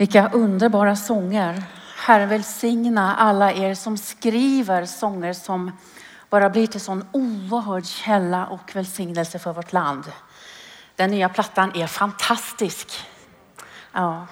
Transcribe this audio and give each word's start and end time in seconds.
Vilka 0.00 0.28
underbara 0.28 0.96
sånger. 0.96 1.62
Herre 1.96 2.26
välsigna 2.26 3.16
alla 3.16 3.52
er 3.52 3.74
som 3.74 3.98
skriver 3.98 4.84
sånger 4.86 5.32
som 5.32 5.72
bara 6.30 6.50
blir 6.50 6.66
till 6.66 6.80
sån 6.80 7.08
oerhörd 7.12 7.86
källa 7.86 8.46
och 8.46 8.76
välsignelse 8.76 9.38
för 9.38 9.52
vårt 9.52 9.72
land. 9.72 10.12
Den 10.96 11.10
nya 11.10 11.28
plattan 11.28 11.72
är 11.74 11.86
fantastisk. 11.86 13.06
Ja. 13.92 14.26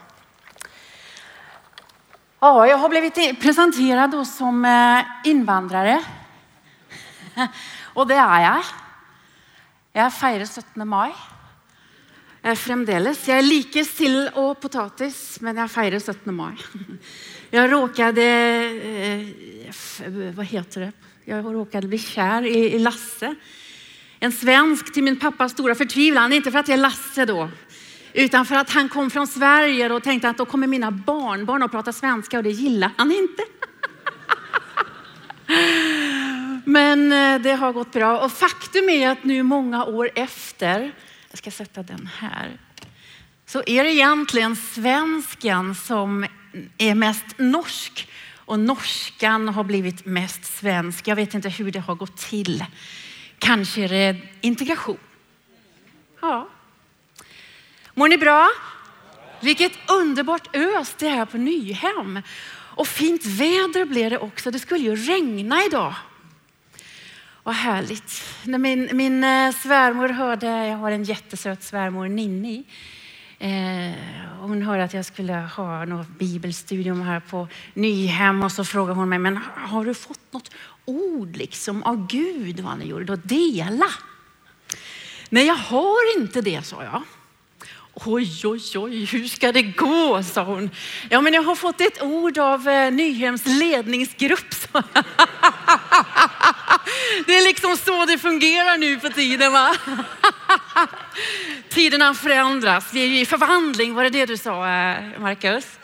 Ja, 2.41 2.67
jag 2.67 2.79
har 2.79 2.89
blivit 2.89 3.41
presenterad 3.41 4.27
som 4.27 4.65
eh, 4.65 5.31
invandrare. 5.31 6.05
Och 7.83 8.07
det 8.07 8.15
är 8.15 8.41
jag. 8.41 8.63
Jag 9.93 10.13
firar 10.13 10.47
17 10.47 10.89
maj. 10.89 11.15
Fremdeles. 12.57 13.29
Jag 13.29 13.39
är 13.39 13.43
sild 13.85 14.31
och 14.35 14.61
potatis, 14.61 15.41
men 15.41 15.57
jag 15.57 15.71
firar 15.71 16.01
17 16.01 16.35
maj. 16.35 16.57
Jag 17.51 17.73
råkade, 17.73 18.23
vad 20.35 20.47
heter 20.47 20.81
det? 20.81 20.93
Jag 21.25 21.55
råkade 21.55 21.89
bli 21.89 21.99
kär 21.99 22.47
i 22.47 22.79
Lasse. 22.79 23.35
En 24.21 24.33
svensk 24.33 24.95
till 24.95 25.03
min 25.03 25.19
pappas 25.19 25.53
stora 25.53 25.75
förtvivlan. 25.75 26.33
Inte 26.33 26.51
för 26.51 26.59
att 26.59 26.69
jag 26.69 26.79
är 26.79 26.83
Lasse 26.83 27.25
då, 27.25 27.51
utan 28.13 28.47
för 28.47 28.55
att 28.55 28.71
han 28.71 28.89
kom 28.89 29.11
från 29.11 29.27
Sverige 29.27 29.93
och 29.93 30.03
tänkte 30.03 30.29
att 30.29 30.39
då 30.39 30.45
kommer 30.45 30.67
mina 30.67 30.91
barnbarn 30.91 31.63
att 31.63 31.71
prata 31.71 31.93
svenska 31.93 32.37
och 32.37 32.43
det 32.43 32.51
gillar 32.51 32.91
han 32.97 33.13
inte. 33.13 33.43
Men 36.65 37.13
eh, 37.13 37.43
det 37.43 37.53
har 37.53 37.73
gått 37.73 37.93
bra 37.93 38.21
och 38.21 38.33
faktum 38.33 38.89
är 38.89 39.11
att 39.11 39.25
nu 39.25 39.43
många 39.43 39.85
år 39.85 40.11
efter 40.15 40.93
jag 41.31 41.39
ska 41.39 41.51
sätta 41.51 41.83
den 41.83 42.11
här. 42.19 42.59
Så 43.47 43.63
är 43.67 43.85
det 43.85 43.93
egentligen 43.93 44.57
svensken 44.57 45.75
som 45.75 46.27
är 46.79 46.95
mest 46.95 47.27
norsk 47.37 48.09
och 48.49 48.59
norskan 48.59 49.49
har 49.49 49.65
blivit 49.65 50.07
mest 50.07 50.45
svensk. 50.45 51.09
Jag 51.09 51.17
vet 51.17 51.35
inte 51.35 51.49
hur 51.49 51.71
det 51.71 51.81
har 51.81 51.95
gått 51.95 52.17
till. 52.17 52.65
Kanske 53.39 53.85
är 53.85 53.89
det 53.89 54.17
integration. 54.41 54.99
Ja. 56.21 56.49
Mår 57.95 58.09
ni 58.09 58.19
bra? 58.19 58.49
Vilket 59.41 59.73
underbart 59.91 60.57
ös 60.57 60.95
det 60.99 61.09
är 61.09 61.25
på 61.25 61.37
Nyhem. 61.37 62.23
Och 62.51 62.87
fint 62.87 63.25
väder 63.25 63.85
blev 63.85 64.11
det 64.11 64.19
också. 64.19 64.51
Det 64.51 64.59
skulle 64.59 64.85
ju 64.85 64.97
regna 64.97 65.65
idag. 65.65 65.95
Vad 67.49 67.57
härligt. 67.57 68.25
När 68.43 68.59
min, 68.59 68.89
min 68.93 69.25
eh, 69.25 69.53
svärmor 69.53 70.09
hörde, 70.09 70.47
jag 70.47 70.77
har 70.77 70.91
en 70.91 71.05
jättesöt 71.05 71.63
svärmor, 71.63 72.09
Ninni. 72.09 72.65
Eh, 73.39 73.95
hon 74.41 74.63
hörde 74.63 74.85
att 74.85 74.95
jag 74.95 75.05
skulle 75.05 75.33
ha 75.33 75.85
något 75.85 76.09
bibelstudium 76.09 77.01
här 77.01 77.21
på 77.21 77.49
Nyhem 77.75 78.43
och 78.43 78.53
så 78.53 78.65
frågade 78.65 78.99
hon 78.99 79.09
mig, 79.09 79.19
men 79.19 79.37
har 79.55 79.85
du 79.85 79.95
fått 79.95 80.33
något 80.33 80.51
ord 80.85 81.37
liksom 81.37 81.83
av 81.83 82.07
Gud 82.07 82.61
vad 82.61 82.73
han 82.73 82.89
gjorde? 82.89 83.05
Då 83.05 83.17
dela. 83.17 83.87
Nej, 85.29 85.47
jag 85.47 85.55
har 85.55 86.19
inte 86.19 86.41
det, 86.41 86.67
sa 86.67 86.85
jag. 86.85 87.03
Oj, 87.95 88.41
oj, 88.45 88.79
oj, 88.79 89.05
hur 89.05 89.29
ska 89.29 89.53
det 89.53 89.63
gå? 89.63 90.23
sa 90.23 90.45
hon. 90.45 90.71
Ja, 91.11 91.21
men 91.21 91.35
jag 91.35 91.43
har 91.43 91.55
fått 91.55 91.81
ett 91.81 92.03
ord 92.03 92.39
av 92.39 92.69
eh, 92.69 92.93
Nyhems 92.93 93.47
ledningsgrupp. 93.47 94.55
sa 94.55 94.83
jag. 94.95 95.05
Det 97.27 97.39
är 97.39 97.47
liksom 97.47 97.77
så 97.77 98.05
det 98.07 98.19
fungerar 98.19 98.77
nu 98.77 99.01
för 99.01 99.09
tiden. 99.09 99.53
Va? 99.53 99.77
Tiderna 101.69 102.15
förändras. 102.15 102.95
Vi 102.95 103.03
är 103.03 103.07
ju 103.07 103.21
i 103.21 103.27
förvandling, 103.27 103.95
var 103.95 104.05
det 104.05 104.11
det 104.11 104.27
du 104.27 104.37
sa 104.37 104.61
Markus? 104.61 105.21
Marcus? 105.21 105.79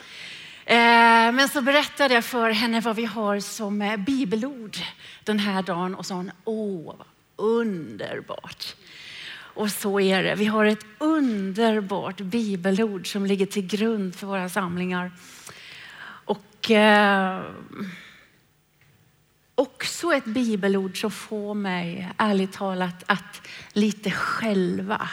Eh, 0.66 1.32
men 1.32 1.48
så 1.48 1.60
berättade 1.60 2.14
jag 2.14 2.24
för 2.24 2.50
henne 2.50 2.80
vad 2.80 2.96
vi 2.96 3.04
har 3.04 3.40
som 3.40 3.82
eh, 3.82 3.96
bibelord 3.96 4.76
den 5.24 5.38
här 5.38 5.62
dagen 5.62 5.94
och 5.94 6.06
sa 6.06 6.14
hon, 6.14 6.30
åh, 6.44 6.94
underbart. 7.36 8.74
Och 9.54 9.70
så 9.70 10.00
är 10.00 10.22
det. 10.22 10.34
Vi 10.34 10.44
har 10.44 10.64
ett 10.64 10.86
underbart 10.98 12.20
bibelord 12.20 13.12
som 13.12 13.26
ligger 13.26 13.46
till 13.46 13.66
grund 13.66 14.16
för 14.16 14.26
våra 14.26 14.48
samlingar. 14.48 15.12
Och 16.24 16.70
också 19.54 20.14
ett 20.14 20.24
bibelord 20.24 21.00
som 21.00 21.10
får 21.10 21.54
mig, 21.54 22.10
ärligt 22.16 22.52
talat, 22.52 23.04
att 23.06 23.48
lite 23.72 24.10
själva 24.10 25.08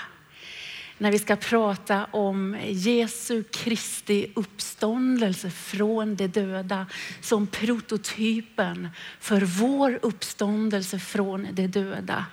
när 1.02 1.12
vi 1.12 1.20
ska 1.20 1.36
prata 1.36 2.06
om 2.12 2.58
Jesu 2.68 3.44
Kristi 3.44 4.32
uppståndelse 4.36 5.50
från 5.50 6.16
de 6.16 6.28
döda 6.28 6.86
som 7.22 7.48
prototypen 7.48 8.90
för 9.20 9.42
vår 9.42 10.00
uppståndelse 10.02 11.00
från 11.00 11.48
de 11.52 11.68
döda. 11.68 12.26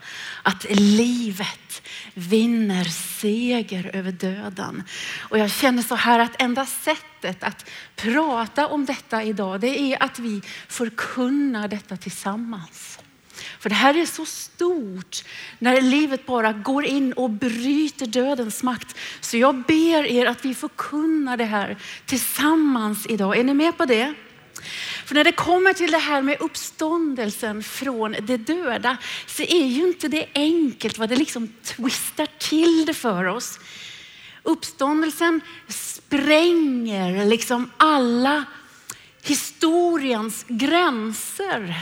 Att 0.42 0.66
livet 0.70 1.82
vinner 2.14 2.84
seger 3.20 3.90
över 3.94 4.12
döden. 4.12 4.82
Och 5.20 5.38
jag 5.38 5.50
känner 5.50 5.82
så 5.82 5.94
här 5.94 6.18
att 6.18 6.42
enda 6.42 6.66
sättet 6.66 7.42
att 7.42 7.70
prata 7.96 8.66
om 8.66 8.84
detta 8.84 9.22
idag, 9.22 9.60
det 9.60 9.80
är 9.80 10.02
att 10.02 10.18
vi 10.18 10.42
förkunnar 10.68 11.68
detta 11.68 11.96
tillsammans. 11.96 12.98
För 13.58 13.68
det 13.68 13.74
här 13.74 13.96
är 13.96 14.06
så 14.06 14.26
stort 14.26 15.24
när 15.58 15.80
livet 15.80 16.26
bara 16.26 16.52
går 16.52 16.84
in 16.84 17.12
och 17.12 17.30
bryter 17.30 18.06
dödens 18.06 18.62
makt. 18.62 18.96
Så 19.20 19.36
jag 19.36 19.54
ber 19.54 20.06
er 20.06 20.26
att 20.26 20.44
vi 20.44 20.54
förkunnar 20.54 21.36
det 21.36 21.44
här 21.44 21.76
tillsammans 22.06 23.06
idag. 23.08 23.38
Är 23.38 23.44
ni 23.44 23.54
med 23.54 23.76
på 23.76 23.84
det? 23.84 24.14
För 25.04 25.14
när 25.14 25.24
det 25.24 25.32
kommer 25.32 25.72
till 25.72 25.90
det 25.90 25.98
här 25.98 26.22
med 26.22 26.36
uppståndelsen 26.40 27.62
från 27.62 28.16
de 28.20 28.36
döda 28.36 28.96
så 29.26 29.42
är 29.42 29.66
ju 29.66 29.88
inte 29.88 30.08
det 30.08 30.26
enkelt 30.34 30.98
vad 30.98 31.08
det 31.08 31.16
liksom 31.16 31.48
twistar 31.62 32.28
till 32.38 32.86
det 32.86 32.94
för 32.94 33.24
oss. 33.24 33.60
Uppståndelsen 34.42 35.40
spränger 35.68 37.26
liksom 37.26 37.70
alla 37.76 38.44
historiens 39.22 40.44
gränser. 40.48 41.74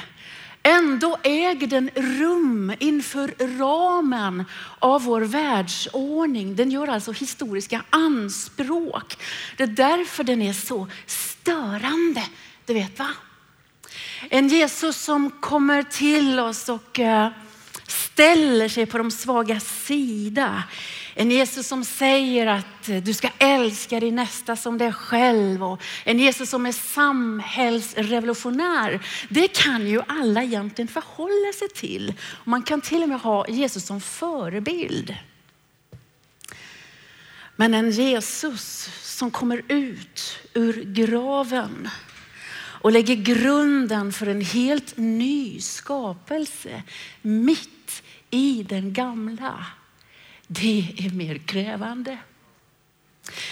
Ändå 0.69 1.19
äger 1.23 1.67
den 1.67 1.91
rum 1.95 2.73
inför 2.79 3.59
ramen 3.59 4.45
av 4.79 5.03
vår 5.03 5.21
världsordning. 5.21 6.57
Den 6.57 6.71
gör 6.71 6.89
alltså 6.89 7.13
historiska 7.13 7.83
anspråk. 7.91 9.17
Det 9.57 9.63
är 9.63 9.67
därför 9.67 10.25
den 10.25 10.43
är 10.43 10.53
så 10.53 10.89
störande. 11.07 12.23
Du 12.65 12.75
vet 12.75 12.99
va? 12.99 13.09
En 14.31 14.49
Jesus 14.49 14.97
som 14.97 15.31
kommer 15.31 15.83
till 15.83 16.41
oss 16.41 16.69
och 16.69 16.99
eh, 16.99 17.29
ställer 17.87 18.69
sig 18.69 18.87
på 18.87 18.99
de 18.99 19.11
svaga 19.11 19.61
sida. 19.61 20.63
En 21.19 21.31
Jesus 21.31 21.67
som 21.67 21.85
säger 21.85 22.47
att 22.47 22.91
du 23.03 23.15
ska 23.15 23.29
älska 23.39 24.01
din 24.01 24.17
nästa 24.17 24.57
som 24.57 24.79
dig 24.79 24.93
själv 24.93 25.65
och 25.65 25.83
en 26.05 26.19
Jesus 26.19 26.51
som 26.51 26.67
är 26.67 26.73
samhällsrevolutionär. 26.73 29.01
Det 29.29 29.49
kan 29.49 29.87
ju 29.87 30.03
alla 30.09 30.43
egentligen 30.43 30.89
förhålla 30.89 31.53
sig 31.59 31.69
till. 31.69 32.15
Man 32.45 32.63
kan 32.63 32.81
till 32.81 33.03
och 33.03 33.09
med 33.09 33.21
ha 33.21 33.49
Jesus 33.49 33.87
som 33.87 34.01
förebild. 34.01 35.17
Men 37.57 37.75
en 37.75 37.91
Jesus 37.91 38.91
som 39.03 39.31
kommer 39.31 39.63
ut 39.69 40.39
ur 40.55 40.85
graven 40.85 41.89
och 42.59 42.93
lägger 42.93 43.17
grunden 43.17 44.13
för 44.13 44.27
en 44.27 44.41
helt 44.41 44.97
ny 44.97 45.61
skapelse 45.61 46.83
mitt 47.23 48.03
i 48.31 48.67
den 48.69 48.93
gamla 48.93 49.67
det 50.47 50.95
är 50.99 51.11
mer 51.11 51.39
krävande. 51.39 52.19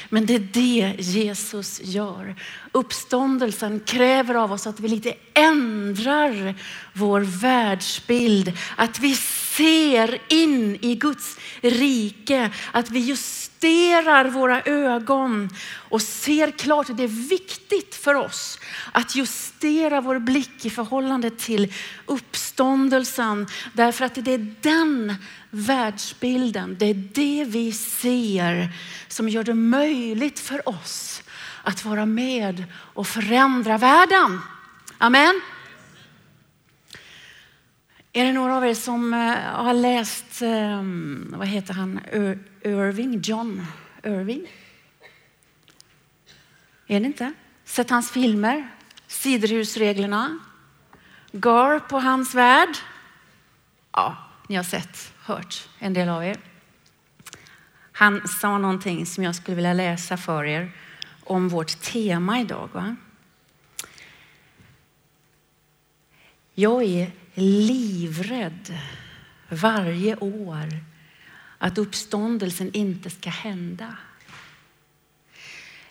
Men 0.09 0.27
det 0.27 0.35
är 0.35 0.49
det 0.53 0.95
Jesus 0.99 1.81
gör. 1.85 2.35
Uppståndelsen 2.73 3.81
kräver 3.81 4.35
av 4.35 4.53
oss 4.53 4.67
att 4.67 4.81
vi 4.81 4.89
lite 4.89 5.15
ändrar 5.35 6.55
vår 6.93 7.21
världsbild. 7.21 8.53
Att 8.77 8.99
vi 8.99 9.15
ser 9.15 10.23
in 10.29 10.79
i 10.81 10.95
Guds 10.95 11.39
rike. 11.61 12.51
Att 12.73 12.91
vi 12.91 13.01
just 13.01 13.44
justerar 13.65 14.25
våra 14.25 14.63
ögon 14.63 15.51
och 15.89 16.03
ser 16.03 16.51
klart 16.51 16.87
det 16.97 17.05
är 17.05 17.29
viktigt 17.29 17.95
för 17.95 18.15
oss 18.15 18.59
att 18.93 19.17
justera 19.17 20.01
vår 20.01 20.19
blick 20.19 20.65
i 20.65 20.71
förhållande 20.71 21.31
till 21.31 21.73
uppståndelsen. 22.07 23.47
Därför 23.73 24.05
att 24.05 24.15
det 24.15 24.35
är 24.35 24.55
den 24.61 25.15
världsbilden, 25.51 26.77
det 26.79 26.87
är 26.87 26.95
det 26.95 27.45
vi 27.49 27.73
ser 27.73 28.69
som 29.09 29.29
gör 29.29 29.45
det 29.45 29.55
möjligt 29.55 30.41
för 30.41 30.69
oss 30.69 31.23
att 31.63 31.85
vara 31.85 32.07
med 32.07 32.65
och 32.75 33.07
förändra 33.07 33.79
världen. 33.79 34.41
Amen. 34.99 35.41
Är 38.17 38.25
det 38.25 38.33
några 38.33 38.57
av 38.57 38.67
er 38.67 38.75
som 38.75 39.15
eh, 39.15 39.37
har 39.39 39.75
läst, 39.75 40.43
ehm, 40.43 41.35
vad 41.37 41.49
heter 41.49 41.75
han, 41.75 42.01
Irving, 42.63 43.21
John 43.21 43.67
Irving? 44.03 44.47
Är 46.87 47.01
det 47.01 47.07
inte? 47.07 47.33
Sett 47.65 47.91
hans 47.91 48.11
filmer, 48.11 48.69
Siderhusreglerna, 49.07 50.39
Gar 51.33 51.79
på 51.79 51.99
hans 51.99 52.35
värld. 52.35 52.77
Ja, 53.93 54.17
ni 54.49 54.57
har 54.57 54.65
sett, 54.65 55.13
hört 55.21 55.69
en 55.79 55.95
del 55.95 56.09
av 56.09 56.25
er. 56.25 56.37
Han 57.93 58.29
sa 58.29 58.59
någonting 58.59 59.07
som 59.07 59.25
jag 59.25 59.35
skulle 59.35 59.55
vilja 59.55 59.73
läsa 59.73 60.17
för 60.17 60.45
er 60.45 60.73
om 61.25 61.49
vårt 61.49 61.81
tema 61.81 62.41
idag. 62.41 62.69
Va? 62.73 62.97
Jag 66.55 66.83
är 66.83 67.11
livrädd 67.35 68.79
varje 69.49 70.17
år 70.17 70.69
att 71.59 71.79
uppståndelsen 71.79 72.71
inte 72.73 73.11
ska 73.11 73.31
hända. 73.31 73.97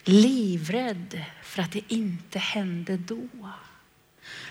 Livrädd 0.04 1.26
för 1.44 1.62
att 1.62 1.72
det 1.72 1.82
inte 1.88 2.40
hände 2.40 2.98
då. 2.98 3.50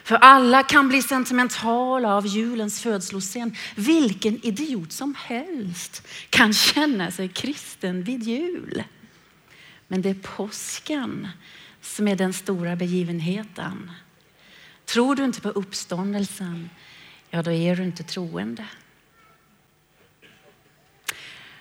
För 0.04 0.16
alla 0.16 0.62
kan 0.62 0.88
bli 0.88 1.02
sentimentala 1.02 2.14
av 2.14 2.26
julens 2.26 2.80
födsloscen. 2.80 3.56
Vilken 3.76 4.46
idiot 4.46 4.92
som 4.92 5.14
helst 5.18 6.08
kan 6.30 6.52
känna 6.52 7.10
sig 7.10 7.28
kristen 7.28 8.02
vid 8.04 8.22
jul. 8.22 8.84
Men 9.88 10.02
det 10.02 10.10
är 10.10 10.14
påsken 10.14 11.28
som 11.80 12.08
är 12.08 12.16
den 12.16 12.32
stora 12.32 12.76
begivenheten. 12.76 13.90
Tror 14.92 15.14
du 15.14 15.24
inte 15.24 15.40
på 15.40 15.48
uppståndelsen, 15.48 16.70
ja 17.30 17.42
då 17.42 17.52
är 17.52 17.76
du 17.76 17.82
inte 17.82 18.02
troende. 18.02 18.64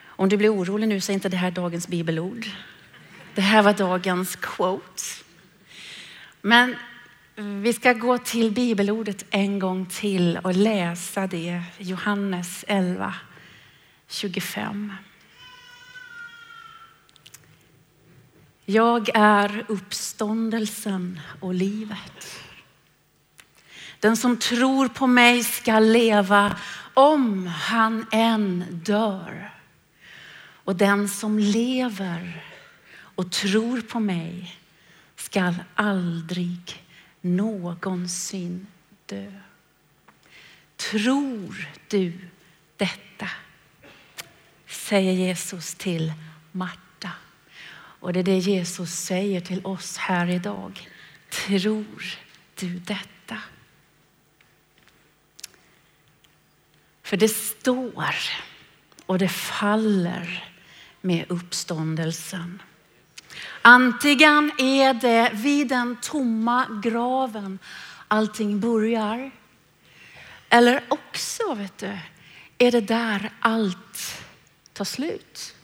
Om 0.04 0.30
du 0.30 0.38
blir 0.38 0.54
orolig 0.54 0.88
nu 0.88 1.02
så 1.02 1.12
är 1.12 1.14
inte 1.14 1.30
det 1.30 1.38
här 1.38 1.52
dagens 1.52 1.88
bibelord. 1.88 2.46
Det 3.36 3.42
här 3.42 3.64
var 3.64 3.74
dagens 3.74 4.36
quote. 4.36 5.04
Men 6.42 6.76
vi 7.36 7.74
ska 7.74 7.94
gå 7.94 8.18
till 8.18 8.52
bibelordet 8.52 9.26
en 9.30 9.60
gång 9.60 9.86
till 9.86 10.38
och 10.38 10.56
läsa 10.56 11.28
det. 11.28 11.64
Johannes 11.78 12.66
11, 12.68 13.14
25. 14.08 14.94
Jag 18.66 19.10
är 19.14 19.66
uppståndelsen 19.68 21.20
och 21.40 21.54
livet. 21.54 22.42
Den 24.02 24.18
som 24.18 24.38
tror 24.38 24.88
på 24.88 25.08
mig 25.08 25.44
ska 25.44 25.80
leva 25.80 26.56
om 26.94 27.48
han 27.48 28.06
än 28.12 28.66
dör. 28.84 29.52
Och 30.64 30.76
den 30.76 31.10
som 31.10 31.40
lever 31.40 32.46
och 33.16 33.32
tror 33.32 33.82
på 33.82 34.00
mig 34.00 34.56
ska 35.16 35.54
aldrig 35.76 36.86
någonsin 37.22 38.68
dö. 39.06 39.32
Tror 40.76 41.70
du 41.88 42.14
detta? 42.78 43.30
Säger 44.68 45.14
Jesus 45.14 45.76
till 45.76 46.14
Marta. 46.52 47.12
Och 47.74 48.14
det 48.14 48.20
är 48.20 48.24
det 48.24 48.38
Jesus 48.38 48.92
säger 48.92 49.42
till 49.42 49.66
oss 49.66 49.98
här 49.98 50.30
idag. 50.30 50.90
Tror 51.30 52.04
du 52.56 52.80
detta? 52.80 53.38
För 57.12 57.18
det 57.18 57.28
står 57.28 58.16
och 59.06 59.18
det 59.18 59.30
faller 59.30 60.54
med 61.02 61.26
uppståndelsen. 61.30 62.62
Antingen 63.62 64.52
är 64.58 64.94
det 64.94 65.32
vid 65.34 65.68
den 65.68 65.98
tomma 66.02 66.82
graven 66.84 67.60
allting 68.08 68.60
börjar. 68.60 69.32
Eller 70.50 70.84
också 70.88 71.54
vet 71.54 71.78
du, 71.78 71.98
är 72.58 72.72
det 72.72 72.82
där 72.82 73.32
allt 73.40 74.24
tar 74.74 74.86
slut. 74.86 75.56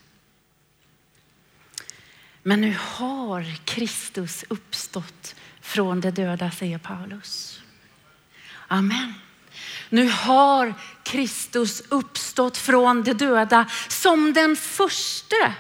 Men 2.43 2.61
nu 2.61 2.75
har 2.79 3.65
Kristus 3.65 4.45
uppstått 4.47 5.35
från 5.61 6.01
de 6.01 6.11
döda, 6.11 6.51
säger 6.51 6.77
Paulus. 6.77 7.61
Amen. 8.67 9.13
Nu 9.89 10.09
har 10.09 10.73
Kristus 11.03 11.83
uppstått 11.89 12.57
från 12.57 13.03
de 13.03 13.13
döda 13.13 13.65
som 13.87 14.33
den 14.33 14.55
första 14.55 15.53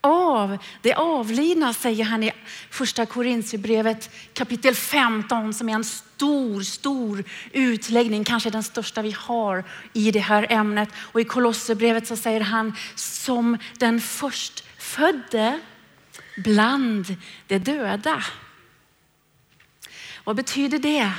av 0.00 0.58
det 0.82 0.94
avlidna, 0.94 1.72
säger 1.72 2.04
han 2.04 2.22
i 2.22 2.32
första 2.70 3.06
Korintierbrevet 3.06 4.10
kapitel 4.34 4.74
15 4.74 5.54
som 5.54 5.68
är 5.68 5.74
en 5.74 5.84
stor, 5.84 6.62
stor 6.62 7.24
utläggning, 7.52 8.24
kanske 8.24 8.50
den 8.50 8.62
största 8.62 9.02
vi 9.02 9.10
har 9.18 9.64
i 9.92 10.10
det 10.10 10.20
här 10.20 10.46
ämnet. 10.50 10.88
Och 10.96 11.20
i 11.20 11.24
Kolosserbrevet 11.24 12.06
så 12.06 12.16
säger 12.16 12.40
han 12.40 12.76
som 12.94 13.58
den 13.78 14.00
förstfödde 14.00 15.60
bland 16.36 17.16
de 17.46 17.58
döda. 17.58 18.22
Vad 20.24 20.36
betyder 20.36 20.78
det? 20.78 21.12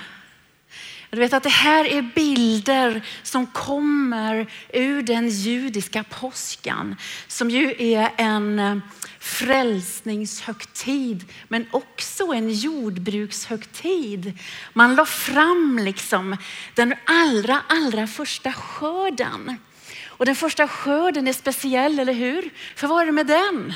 Du 1.12 1.20
vet 1.20 1.34
att 1.34 1.44
det 1.44 1.50
här 1.50 1.86
är 1.86 2.02
bilder 2.02 3.02
som 3.24 3.48
kommer 3.48 4.52
ur 4.74 5.02
den 5.02 5.30
judiska 5.30 6.04
påskan 6.04 6.96
som 7.28 7.50
ju 7.50 7.76
är 7.78 8.12
en 8.18 8.60
eh, 8.60 8.78
frälsningshögtid 9.20 11.26
men 11.48 11.66
också 11.72 12.24
en 12.24 12.50
jordbrukshögtid. 12.50 14.40
Man 14.74 14.96
la 14.96 15.06
fram 15.06 15.80
liksom 15.82 16.38
den 16.76 16.96
allra, 17.06 17.62
allra 17.68 18.08
första 18.08 18.54
skörden. 18.54 19.58
Och 20.06 20.26
den 20.26 20.36
första 20.36 20.68
skörden 20.68 21.28
är 21.28 21.34
speciell, 21.34 22.00
eller 22.00 22.14
hur? 22.14 22.50
För 22.76 22.88
vad 22.88 23.02
är 23.02 23.06
det 23.06 23.12
med 23.12 23.28
den? 23.28 23.74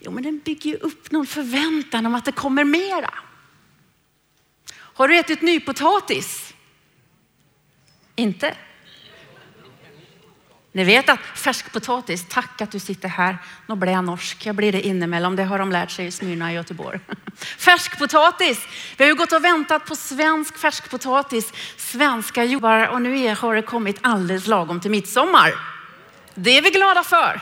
Jo, 0.00 0.10
men 0.10 0.22
den 0.22 0.38
bygger 0.38 0.84
upp 0.84 1.10
någon 1.10 1.26
förväntan 1.26 2.06
om 2.06 2.14
att 2.14 2.24
det 2.24 2.32
kommer 2.32 2.64
mera. 2.64 3.14
Har 4.96 5.08
du 5.08 5.18
ätit 5.18 5.42
nypotatis? 5.42 6.54
Inte? 8.14 8.54
Ni 10.72 10.84
vet 10.84 11.08
att 11.08 11.20
färskpotatis, 11.20 12.26
tack 12.28 12.60
att 12.60 12.70
du 12.70 12.78
sitter 12.78 13.08
här. 13.08 13.38
Nu 13.66 13.74
blir 13.74 13.92
jag 13.92 14.04
norsk, 14.04 14.46
jag 14.46 14.54
blir 14.54 14.72
det 14.72 14.86
inemellan. 14.86 15.36
Det 15.36 15.44
har 15.44 15.58
de 15.58 15.72
lärt 15.72 15.90
sig 15.90 16.06
i 16.06 16.10
Smyrna 16.10 16.52
i 16.52 16.54
Göteborg. 16.54 17.00
Färskpotatis, 17.58 18.66
vi 18.96 19.04
har 19.04 19.08
ju 19.08 19.14
gått 19.14 19.32
och 19.32 19.44
väntat 19.44 19.86
på 19.86 19.96
svensk 19.96 20.58
färskpotatis, 20.58 21.52
svenska 21.76 22.44
jordar 22.44 22.88
och 22.88 23.02
nu 23.02 23.34
har 23.34 23.54
det 23.54 23.62
kommit 23.62 23.98
alldeles 24.00 24.46
lagom 24.46 24.80
till 24.80 24.90
midsommar. 24.90 25.54
Det 26.34 26.58
är 26.58 26.62
vi 26.62 26.70
glada 26.70 27.04
för. 27.04 27.40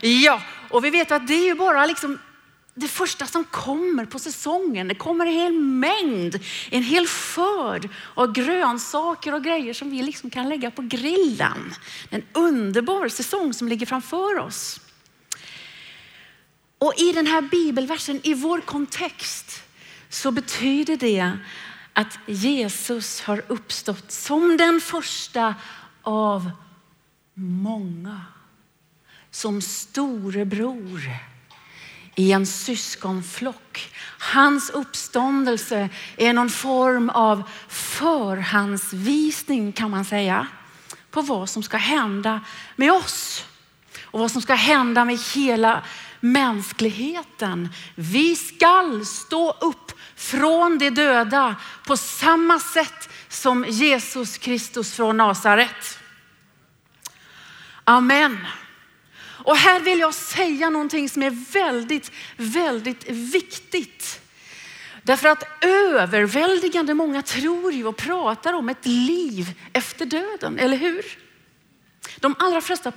Ja, 0.00 0.42
och 0.68 0.84
vi 0.84 0.90
vet 0.90 1.12
att 1.12 1.26
det 1.26 1.34
är 1.34 1.44
ju 1.44 1.54
bara 1.54 1.86
liksom 1.86 2.18
det 2.78 2.88
första 2.88 3.26
som 3.26 3.44
kommer 3.44 4.04
på 4.04 4.18
säsongen. 4.18 4.88
Det 4.88 4.94
kommer 4.94 5.26
en 5.26 5.32
hel 5.32 5.52
mängd, 5.60 6.38
en 6.70 6.82
hel 6.82 7.06
skörd 7.06 7.88
av 8.14 8.32
grönsaker 8.32 9.34
och 9.34 9.44
grejer 9.44 9.74
som 9.74 9.90
vi 9.90 10.02
liksom 10.02 10.30
kan 10.30 10.48
lägga 10.48 10.70
på 10.70 10.82
grillen. 10.82 11.74
En 12.10 12.22
underbar 12.32 13.08
säsong 13.08 13.54
som 13.54 13.68
ligger 13.68 13.86
framför 13.86 14.38
oss. 14.38 14.80
Och 16.78 16.94
i 16.96 17.12
den 17.12 17.26
här 17.26 17.42
bibelversen, 17.42 18.20
i 18.22 18.34
vår 18.34 18.60
kontext, 18.60 19.62
så 20.08 20.30
betyder 20.30 20.96
det 20.96 21.32
att 21.92 22.18
Jesus 22.26 23.20
har 23.20 23.42
uppstått 23.48 24.12
som 24.12 24.56
den 24.56 24.80
första 24.80 25.54
av 26.02 26.50
många. 27.34 28.24
Som 29.30 29.62
storebror 29.62 31.00
i 32.16 32.32
en 32.32 32.46
syskonflock. 32.46 33.92
Hans 34.18 34.70
uppståndelse 34.70 35.88
är 36.16 36.32
någon 36.32 36.50
form 36.50 37.10
av 37.10 37.42
förhandsvisning 37.68 39.72
kan 39.72 39.90
man 39.90 40.04
säga 40.04 40.46
på 41.10 41.20
vad 41.20 41.48
som 41.48 41.62
ska 41.62 41.76
hända 41.76 42.40
med 42.76 42.92
oss 42.92 43.44
och 44.02 44.20
vad 44.20 44.30
som 44.30 44.42
ska 44.42 44.54
hända 44.54 45.04
med 45.04 45.18
hela 45.34 45.82
mänskligheten. 46.20 47.68
Vi 47.94 48.36
skall 48.36 49.06
stå 49.06 49.50
upp 49.50 49.92
från 50.16 50.78
de 50.78 50.90
döda 50.90 51.56
på 51.86 51.96
samma 51.96 52.58
sätt 52.58 53.08
som 53.28 53.64
Jesus 53.68 54.38
Kristus 54.38 54.94
från 54.94 55.16
Nasaret. 55.16 55.98
Amen. 57.84 58.46
Och 59.46 59.56
här 59.56 59.80
vill 59.80 59.98
jag 59.98 60.14
säga 60.14 60.70
någonting 60.70 61.08
som 61.08 61.22
är 61.22 61.52
väldigt, 61.52 62.10
väldigt 62.36 63.10
viktigt. 63.10 64.20
Därför 65.02 65.28
att 65.28 65.64
överväldigande 65.64 66.94
många 66.94 67.22
tror 67.22 67.72
ju 67.72 67.86
och 67.86 67.96
pratar 67.96 68.52
om 68.52 68.68
ett 68.68 68.86
liv 68.86 69.46
efter 69.72 70.06
döden, 70.06 70.58
eller 70.58 70.76
hur? 70.76 71.04
De 72.16 72.34
allra 72.38 72.60
flesta 72.60 72.90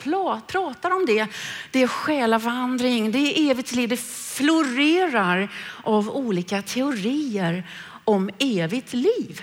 pratar 0.48 0.92
om 0.92 1.06
det. 1.06 1.28
Det 1.72 1.84
är 1.84 1.88
själavandring, 1.88 3.12
det 3.12 3.20
är 3.20 3.52
evigt 3.52 3.72
liv. 3.72 3.90
Det 3.90 4.02
florerar 4.02 5.52
av 5.84 6.10
olika 6.10 6.62
teorier 6.62 7.68
om 8.04 8.30
evigt 8.40 8.94
liv. 8.94 9.42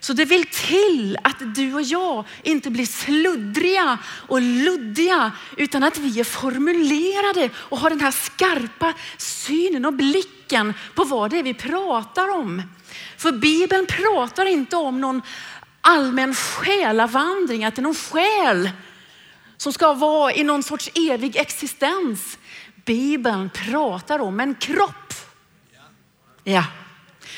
Så 0.00 0.12
det 0.12 0.24
vill 0.24 0.46
till 0.46 1.18
att 1.22 1.54
du 1.54 1.74
och 1.74 1.82
jag 1.82 2.24
inte 2.42 2.70
blir 2.70 2.86
sluddriga 2.86 3.98
och 4.04 4.40
luddiga 4.40 5.32
utan 5.56 5.82
att 5.82 5.98
vi 5.98 6.20
är 6.20 6.24
formulerade 6.24 7.50
och 7.56 7.78
har 7.78 7.90
den 7.90 8.00
här 8.00 8.10
skarpa 8.10 8.92
synen 9.16 9.84
och 9.84 9.92
blicken 9.92 10.74
på 10.94 11.04
vad 11.04 11.30
det 11.30 11.38
är 11.38 11.42
vi 11.42 11.54
pratar 11.54 12.28
om. 12.28 12.62
För 13.16 13.32
Bibeln 13.32 13.86
pratar 13.86 14.46
inte 14.46 14.76
om 14.76 15.00
någon 15.00 15.22
allmän 15.80 16.34
själavandring, 16.34 17.64
att 17.64 17.76
det 17.76 17.80
är 17.80 17.82
någon 17.82 17.94
själ 17.94 18.70
som 19.56 19.72
ska 19.72 19.92
vara 19.92 20.32
i 20.32 20.44
någon 20.44 20.62
sorts 20.62 20.90
evig 20.94 21.36
existens. 21.36 22.38
Bibeln 22.84 23.50
pratar 23.50 24.18
om 24.18 24.40
en 24.40 24.54
kropp. 24.54 25.14
Ja. 26.44 26.64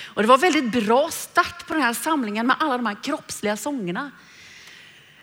Och 0.05 0.23
det 0.23 0.29
var 0.29 0.39
väldigt 0.39 0.85
bra 0.85 1.11
start 1.11 1.67
på 1.67 1.75
den 1.75 1.83
här 1.83 1.93
samlingen 1.93 2.47
med 2.47 2.57
alla 2.61 2.77
de 2.77 2.87
här 2.87 2.97
kroppsliga 3.03 3.57
sångerna. 3.57 4.11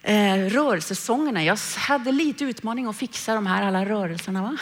Eh, 0.01 0.35
rörelsesångerna. 0.35 1.43
Jag 1.43 1.57
hade 1.77 2.11
lite 2.11 2.43
utmaning 2.43 2.85
att 2.85 2.97
fixa 2.97 3.35
de 3.35 3.47
här 3.47 3.63
alla 3.63 3.85
rörelserna. 3.85 4.41
Va? 4.41 4.57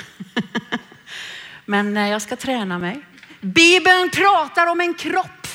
Men 1.66 1.98
eh, 1.98 2.10
jag 2.10 2.22
ska 2.22 2.36
träna 2.36 2.80
mig. 2.80 3.06
Bibeln 3.42 4.10
pratar 4.10 4.68
om 4.68 4.82
en 4.82 4.94
kropp. 4.94 5.48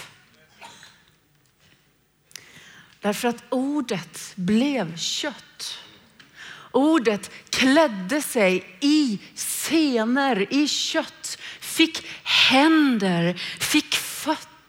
Därför 3.00 3.28
att 3.28 3.44
ordet 3.48 4.32
blev 4.34 4.96
kött. 4.96 5.78
Ordet 6.70 7.30
klädde 7.50 8.22
sig 8.22 8.76
i 8.80 9.18
scener, 9.34 10.52
i 10.54 10.68
kött, 10.68 11.38
fick 11.60 12.06
händer, 12.22 13.34
fick 13.60 13.94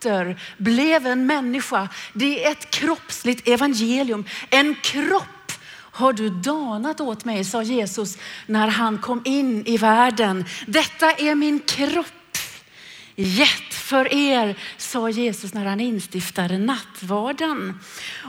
fötter, 0.03 0.39
blev 0.57 1.07
en 1.07 1.25
människa. 1.25 1.89
Det 2.13 2.45
är 2.45 2.51
ett 2.51 2.69
kroppsligt 2.69 3.47
evangelium. 3.47 4.25
En 4.49 4.75
kropp 4.75 5.51
har 5.73 6.13
du 6.13 6.29
danat 6.29 7.01
åt 7.01 7.25
mig, 7.25 7.43
sa 7.43 7.63
Jesus 7.63 8.17
när 8.45 8.67
han 8.67 8.97
kom 8.97 9.21
in 9.25 9.65
i 9.65 9.77
världen. 9.77 10.45
Detta 10.67 11.11
är 11.11 11.35
min 11.35 11.59
kropp 11.59 12.07
gett 13.15 13.73
för 13.73 14.13
er, 14.13 14.57
sa 14.77 15.09
Jesus 15.09 15.53
när 15.53 15.65
han 15.65 15.79
instiftade 15.79 16.57
nattvarden. 16.57 17.79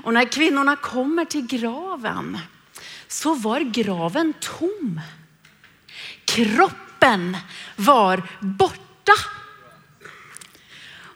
Och 0.04 0.14
när 0.14 0.25
kvinnorna 0.25 0.76
kommer 0.76 1.25
till 1.25 1.47
graven 1.47 2.38
så 3.09 3.35
var 3.35 3.61
graven 3.61 4.33
tom. 4.40 5.00
Kroppen 6.25 7.37
var 7.76 8.23
borta. 8.40 9.12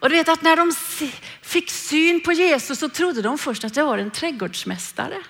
Och 0.00 0.08
du 0.08 0.14
vet 0.14 0.28
att 0.28 0.42
när 0.42 0.56
de 0.56 0.72
fick 1.42 1.70
syn 1.70 2.20
på 2.20 2.32
Jesus 2.32 2.78
så 2.78 2.88
trodde 2.88 3.22
de 3.22 3.38
först 3.38 3.64
att 3.64 3.74
det 3.74 3.82
var 3.82 3.98
en 3.98 4.10
trädgårdsmästare. 4.10 5.22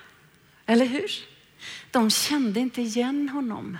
Eller 0.66 0.86
hur? 0.86 1.10
De 1.90 2.10
kände 2.10 2.60
inte 2.60 2.82
igen 2.82 3.28
honom. 3.28 3.78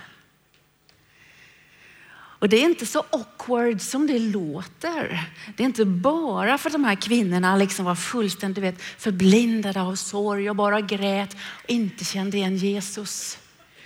Och 2.39 2.49
det 2.49 2.57
är 2.57 2.65
inte 2.65 2.85
så 2.85 3.05
awkward 3.09 3.81
som 3.81 4.07
det 4.07 4.19
låter. 4.19 5.23
Det 5.55 5.63
är 5.63 5.65
inte 5.65 5.85
bara 5.85 6.57
för 6.57 6.69
att 6.69 6.73
de 6.73 6.83
här 6.83 6.95
kvinnorna 6.95 7.55
liksom 7.55 7.85
var 7.85 7.95
fullständigt 7.95 8.63
vet, 8.63 8.81
förblindade 8.81 9.81
av 9.81 9.95
sorg 9.95 10.49
och 10.49 10.55
bara 10.55 10.81
grät 10.81 11.33
och 11.63 11.69
inte 11.69 12.05
kände 12.05 12.37
igen 12.37 12.57
Jesus. 12.57 13.37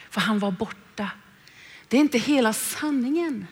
För 0.10 0.22
han 0.22 0.40
var 0.40 0.52
borta. 0.52 1.10
Det 1.88 1.98
är 1.98 2.02
inte 2.02 2.18
hela 2.18 2.54
sanningen. 2.54 3.48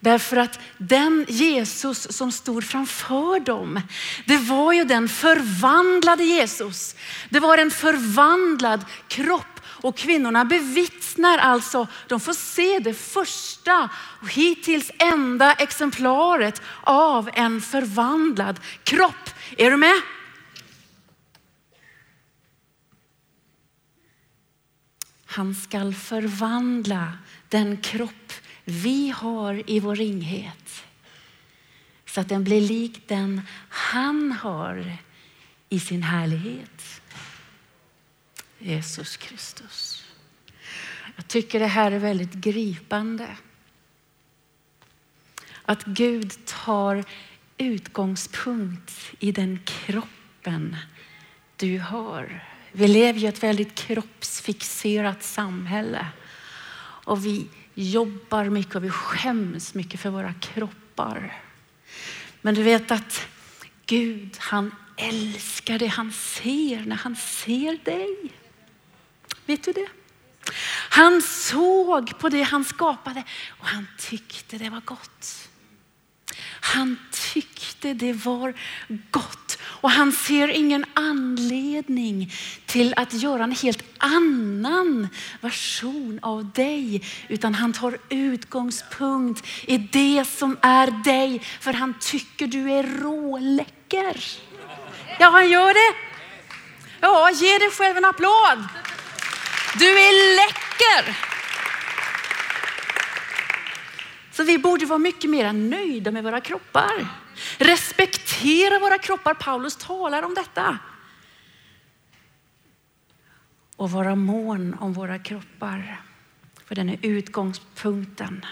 Därför 0.00 0.36
att 0.36 0.60
den 0.78 1.26
Jesus 1.28 2.16
som 2.16 2.32
stod 2.32 2.64
framför 2.64 3.40
dem, 3.40 3.80
det 4.26 4.36
var 4.36 4.72
ju 4.72 4.84
den 4.84 5.08
förvandlade 5.08 6.24
Jesus. 6.24 6.94
Det 7.30 7.40
var 7.40 7.58
en 7.58 7.70
förvandlad 7.70 8.84
kropp 9.08 9.60
och 9.82 9.96
kvinnorna 9.96 10.44
bevittnar 10.44 11.38
alltså, 11.38 11.86
de 12.06 12.20
får 12.20 12.32
se 12.32 12.78
det 12.78 12.94
första 12.94 13.90
och 14.22 14.28
hittills 14.28 14.90
enda 14.98 15.52
exemplaret 15.52 16.62
av 16.82 17.30
en 17.34 17.60
förvandlad 17.60 18.60
kropp. 18.84 19.30
Är 19.56 19.70
du 19.70 19.76
med? 19.76 20.00
Han 25.26 25.54
skall 25.54 25.94
förvandla 25.94 27.12
den 27.48 27.76
kropp 27.76 28.32
vi 28.70 29.10
har 29.10 29.70
i 29.70 29.80
vår 29.80 29.96
ringhet 29.96 30.84
så 32.06 32.20
att 32.20 32.28
den 32.28 32.44
blir 32.44 32.60
lik 32.60 33.08
den 33.08 33.40
han 33.68 34.32
har 34.32 34.96
i 35.68 35.80
sin 35.80 36.02
härlighet. 36.02 37.02
Jesus 38.58 39.16
Kristus. 39.16 40.04
Jag 41.16 41.28
tycker 41.28 41.60
det 41.60 41.66
här 41.66 41.92
är 41.92 41.98
väldigt 41.98 42.32
gripande. 42.32 43.36
Att 45.62 45.84
Gud 45.84 46.46
tar 46.46 47.04
utgångspunkt 47.58 48.92
i 49.18 49.32
den 49.32 49.60
kroppen 49.64 50.76
du 51.56 51.78
har. 51.78 52.44
Vi 52.72 52.88
lever 52.88 53.24
i 53.24 53.26
ett 53.26 53.42
väldigt 53.42 53.74
kroppsfixerat 53.74 55.22
samhälle 55.22 56.06
och 57.04 57.26
vi 57.26 57.46
jobbar 57.74 58.44
mycket 58.44 58.76
och 58.76 58.84
vi 58.84 58.90
skäms 58.90 59.74
mycket 59.74 60.00
för 60.00 60.10
våra 60.10 60.34
kroppar. 60.34 61.42
Men 62.40 62.54
du 62.54 62.62
vet 62.62 62.90
att 62.90 63.26
Gud, 63.86 64.36
han 64.38 64.74
älskar 64.96 65.78
det 65.78 65.86
han 65.86 66.12
ser 66.12 66.80
när 66.80 66.96
han 66.96 67.16
ser 67.16 67.84
dig. 67.84 68.32
Vet 69.46 69.64
du 69.64 69.72
det? 69.72 69.88
Han 70.90 71.22
såg 71.22 72.18
på 72.18 72.28
det 72.28 72.42
han 72.42 72.64
skapade 72.64 73.24
och 73.48 73.66
han 73.66 73.86
tyckte 73.98 74.58
det 74.58 74.70
var 74.70 74.80
gott. 74.80 75.49
Han 76.60 76.98
tyckte 77.32 77.94
det 77.94 78.12
var 78.12 78.54
gott 79.10 79.58
och 79.62 79.90
han 79.90 80.12
ser 80.12 80.48
ingen 80.48 80.84
anledning 80.94 82.32
till 82.66 82.94
att 82.96 83.12
göra 83.12 83.44
en 83.44 83.52
helt 83.52 83.82
annan 83.98 85.08
version 85.40 86.18
av 86.22 86.52
dig. 86.52 87.04
Utan 87.28 87.54
han 87.54 87.72
tar 87.72 87.98
utgångspunkt 88.08 89.46
i 89.66 89.78
det 89.78 90.24
som 90.24 90.56
är 90.62 91.04
dig. 91.04 91.42
För 91.60 91.72
han 91.72 91.94
tycker 92.00 92.46
du 92.46 92.70
är 92.70 92.82
råläcker. 92.82 94.24
Ja, 95.18 95.30
han 95.30 95.50
gör 95.50 95.74
det. 95.74 95.98
Ja, 97.00 97.30
ge 97.30 97.58
dig 97.58 97.70
själv 97.70 97.96
en 97.96 98.04
applåd. 98.04 98.68
Du 99.78 99.88
är 99.88 100.36
läcker. 100.36 101.29
Så 104.40 104.44
vi 104.44 104.58
borde 104.58 104.86
vara 104.86 104.98
mycket 104.98 105.30
mer 105.30 105.52
nöjda 105.52 106.10
med 106.10 106.24
våra 106.24 106.40
kroppar. 106.40 107.08
Respektera 107.58 108.78
våra 108.78 108.98
kroppar. 108.98 109.34
Paulus 109.34 109.76
talar 109.76 110.22
om 110.22 110.34
detta. 110.34 110.78
Och 113.76 113.90
vara 113.90 114.14
mån 114.14 114.74
om 114.74 114.92
våra 114.92 115.18
kroppar. 115.18 116.02
För 116.64 116.74
den 116.74 116.88
är 116.88 116.98
utgångspunkten 117.02 118.46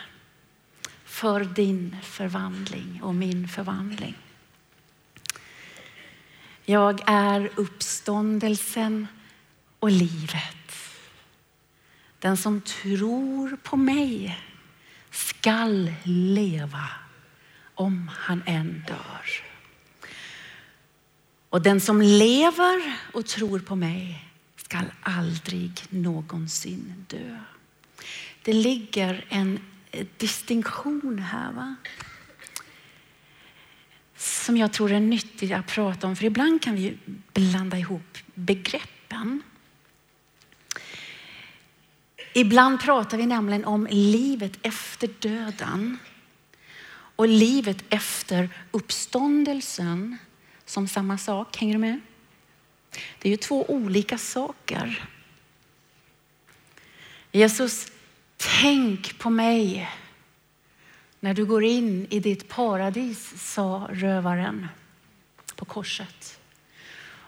för 1.05 1.41
din 1.41 1.97
förvandling 2.03 3.01
och 3.03 3.15
min 3.15 3.49
förvandling. 3.49 4.17
Jag 6.65 7.01
är 7.07 7.51
uppståndelsen 7.55 9.07
och 9.79 9.91
livet. 9.91 10.73
Den 12.19 12.37
som 12.37 12.61
tror 12.61 13.57
på 13.63 13.77
mig 13.77 14.39
skall 15.11 15.93
leva 16.05 16.89
om 17.75 18.11
han 18.15 18.43
än 18.47 18.85
dör. 18.87 19.45
Och 21.49 21.63
den 21.63 21.81
som 21.81 22.03
lever 22.03 22.99
och 23.13 23.27
tror 23.27 23.59
på 23.59 23.77
mig 23.77 24.29
skall 24.57 24.93
aldrig 25.03 25.83
någonsin 25.91 27.05
dö. 27.09 27.39
Det 28.43 28.53
ligger 28.53 29.25
en 29.29 29.61
distinktion 30.17 31.19
här. 31.19 31.53
Va? 31.53 31.77
Som 34.17 34.57
jag 34.57 34.73
tror 34.73 34.93
är 34.93 35.01
nyttig 35.01 35.53
att 35.53 35.67
prata 35.67 36.07
om, 36.07 36.17
för 36.17 36.25
ibland 36.25 36.63
kan 36.63 36.75
vi 36.75 36.99
blanda 37.33 37.79
ihop 37.79 38.19
begreppen. 38.35 39.43
Ibland 42.33 42.81
pratar 42.81 43.19
vi 43.19 43.27
nämligen 43.27 43.65
om 43.65 43.89
livet 43.91 44.59
efter 44.63 45.09
döden 45.19 45.99
och 47.17 47.29
livet 47.29 47.85
efter 47.89 48.49
uppståndelsen 48.71 50.19
som 50.65 50.89
samma 50.89 51.19
sak. 51.19 51.57
Hänger 51.57 51.73
du 51.73 51.79
med? 51.79 52.01
Det 53.19 53.29
är 53.29 53.31
ju 53.31 53.37
två 53.37 53.71
olika 53.71 54.19
saker. 54.19 55.09
Jesus, 57.33 57.93
tänk 58.37 59.19
på 59.19 59.31
mig 59.31 59.91
när 61.21 61.35
du 61.35 61.45
går 61.45 61.65
in 61.65 62.07
i 62.11 62.21
ditt 62.21 62.49
paradis, 62.49 63.53
sa 63.53 63.89
rövaren 63.93 64.69
på 65.57 65.65
korset. 65.65 66.38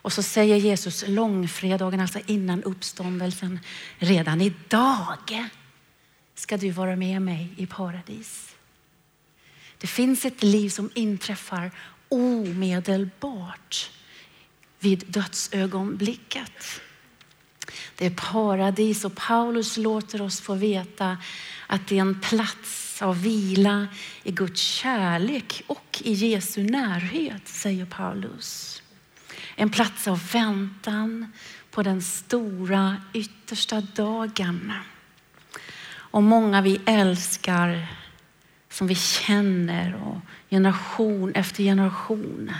Och 0.03 0.13
så 0.13 0.23
säger 0.23 0.57
Jesus 0.57 1.05
långfredagen, 1.07 2.01
alltså 2.01 2.19
innan 2.27 2.63
uppståndelsen, 2.63 3.61
redan 3.99 4.41
idag 4.41 5.49
ska 6.35 6.57
du 6.57 6.71
vara 6.71 6.97
med 6.97 7.23
mig 7.23 7.55
i 7.57 7.67
paradis. 7.67 8.55
Det 9.79 9.87
finns 9.87 10.25
ett 10.25 10.43
liv 10.43 10.69
som 10.69 10.91
inträffar 10.95 11.71
omedelbart 12.09 13.91
vid 14.79 15.05
dödsögonblicket. 15.07 16.81
Det 17.97 18.07
är 18.07 18.11
paradis 18.11 19.05
och 19.05 19.17
Paulus 19.17 19.77
låter 19.77 20.23
oss 20.23 20.41
få 20.41 20.55
veta 20.55 21.19
att 21.67 21.89
det 21.89 21.97
är 21.97 22.01
en 22.01 22.21
plats 22.21 23.03
av 23.03 23.23
vila 23.23 23.87
i 24.23 24.33
Guds 24.33 24.61
kärlek 24.61 25.63
och 25.67 26.03
i 26.05 26.13
Jesu 26.13 26.63
närhet, 26.63 27.49
säger 27.49 27.87
Paulus. 27.87 28.80
En 29.61 29.71
plats 29.71 30.09
av 30.09 30.31
väntan 30.33 31.33
på 31.71 31.83
den 31.83 32.03
stora 32.03 32.97
yttersta 33.13 33.81
dagen. 33.81 34.73
Och 35.93 36.23
många 36.23 36.63
vi 36.63 36.81
älskar, 36.87 37.87
som 38.69 38.87
vi 38.87 38.95
känner 38.95 39.95
och 39.95 40.19
generation 40.51 41.33
efter 41.35 41.63
generation 41.63 42.53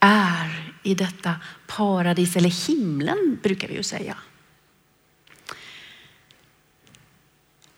är 0.00 0.72
i 0.82 0.94
detta 0.94 1.34
paradis, 1.66 2.36
eller 2.36 2.68
himlen 2.68 3.38
brukar 3.42 3.68
vi 3.68 3.74
ju 3.74 3.82
säga. 3.82 4.16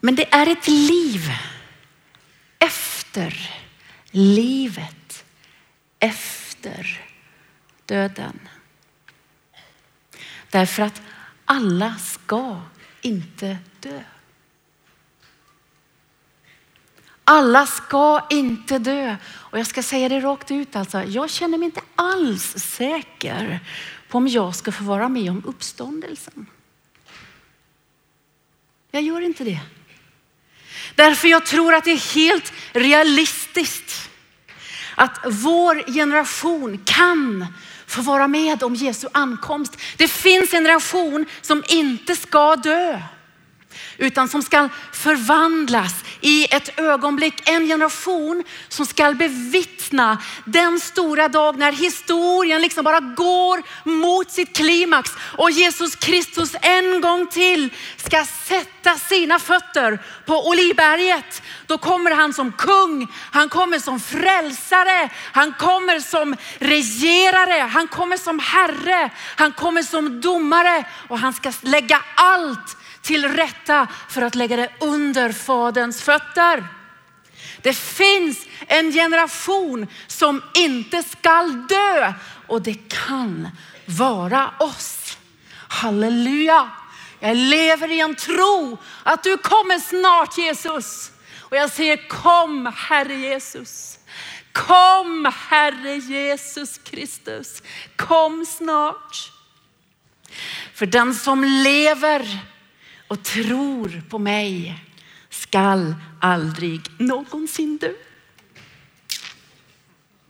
Men 0.00 0.14
det 0.14 0.34
är 0.34 0.46
ett 0.46 0.68
liv 0.68 1.30
efter 2.58 3.50
livet 4.10 5.24
efter 5.98 7.13
döden. 7.86 8.40
Därför 10.50 10.82
att 10.82 11.02
alla 11.44 11.94
ska 11.94 12.60
inte 13.00 13.58
dö. 13.80 14.02
Alla 17.24 17.66
ska 17.66 18.26
inte 18.30 18.78
dö. 18.78 19.16
Och 19.26 19.58
jag 19.58 19.66
ska 19.66 19.82
säga 19.82 20.08
det 20.08 20.20
rakt 20.20 20.50
ut 20.50 20.76
alltså. 20.76 21.02
Jag 21.02 21.30
känner 21.30 21.58
mig 21.58 21.66
inte 21.66 21.80
alls 21.94 22.58
säker 22.58 23.60
på 24.08 24.18
om 24.18 24.28
jag 24.28 24.54
ska 24.54 24.72
få 24.72 24.84
vara 24.84 25.08
med 25.08 25.30
om 25.30 25.42
uppståndelsen. 25.46 26.46
Jag 28.90 29.02
gör 29.02 29.20
inte 29.20 29.44
det. 29.44 29.60
Därför 30.94 31.28
jag 31.28 31.46
tror 31.46 31.74
att 31.74 31.84
det 31.84 31.90
är 31.90 32.14
helt 32.14 32.52
realistiskt 32.72 34.10
att 34.94 35.18
vår 35.24 35.92
generation 35.92 36.82
kan 36.84 37.46
få 37.94 38.02
vara 38.02 38.28
med 38.28 38.62
om 38.62 38.74
Jesu 38.74 39.08
ankomst. 39.12 39.76
Det 39.96 40.08
finns 40.08 40.52
en 40.52 40.58
generation 40.58 41.26
som 41.42 41.64
inte 41.68 42.16
ska 42.16 42.56
dö 42.56 43.00
utan 43.98 44.28
som 44.28 44.42
ska 44.42 44.68
förvandlas 44.92 45.94
i 46.20 46.54
ett 46.54 46.78
ögonblick. 46.80 47.48
En 47.48 47.66
generation 47.66 48.44
som 48.68 48.86
ska 48.86 49.12
bevittna 49.12 50.18
den 50.44 50.80
stora 50.80 51.28
dag 51.28 51.58
när 51.58 51.72
historien 51.72 52.62
liksom 52.62 52.84
bara 52.84 53.00
går 53.00 53.62
mot 53.88 54.30
sitt 54.30 54.56
klimax 54.56 55.10
och 55.38 55.50
Jesus 55.50 55.96
Kristus 55.96 56.54
en 56.62 57.00
gång 57.00 57.26
till 57.26 57.70
ska 57.96 58.24
sätta 58.24 58.94
sina 58.94 59.38
fötter 59.38 59.98
på 60.26 60.48
Olivberget. 60.48 61.42
Då 61.66 61.78
kommer 61.78 62.10
han 62.10 62.32
som 62.32 62.52
kung, 62.52 63.12
han 63.30 63.48
kommer 63.48 63.78
som 63.78 64.00
frälsare, 64.00 65.10
han 65.32 65.52
kommer 65.52 66.00
som 66.00 66.36
regerare, 66.58 67.60
han 67.62 67.88
kommer 67.88 68.16
som 68.16 68.38
herre, 68.38 69.10
han 69.36 69.52
kommer 69.52 69.82
som 69.82 70.20
domare 70.20 70.84
och 71.08 71.18
han 71.18 71.32
ska 71.32 71.52
lägga 71.62 72.02
allt 72.14 72.76
till 73.04 73.28
rätta 73.28 73.86
för 74.08 74.22
att 74.22 74.34
lägga 74.34 74.56
det 74.56 74.68
under 74.80 75.32
Faderns 75.32 76.02
fötter. 76.02 76.66
Det 77.62 77.72
finns 77.72 78.46
en 78.66 78.92
generation 78.92 79.86
som 80.06 80.42
inte 80.54 81.02
skall 81.02 81.66
dö 81.66 82.12
och 82.46 82.62
det 82.62 82.88
kan 82.88 83.48
vara 83.86 84.54
oss. 84.58 85.18
Halleluja. 85.68 86.70
Jag 87.20 87.36
lever 87.36 87.90
i 87.90 88.00
en 88.00 88.14
tro 88.14 88.78
att 89.02 89.22
du 89.22 89.36
kommer 89.36 89.78
snart 89.78 90.38
Jesus. 90.38 91.10
Och 91.40 91.56
jag 91.56 91.70
säger 91.70 92.08
kom 92.08 92.72
Herre 92.76 93.14
Jesus. 93.14 93.98
Kom 94.52 95.32
Herre 95.48 95.96
Jesus 95.96 96.78
Kristus. 96.78 97.62
Kom 97.96 98.46
snart. 98.46 99.32
För 100.74 100.86
den 100.86 101.14
som 101.14 101.44
lever 101.44 102.53
och 103.08 103.22
tror 103.22 104.02
på 104.10 104.18
mig 104.18 104.84
skall 105.30 105.94
aldrig 106.20 106.80
någonsin 106.98 107.78
dö. 107.78 107.92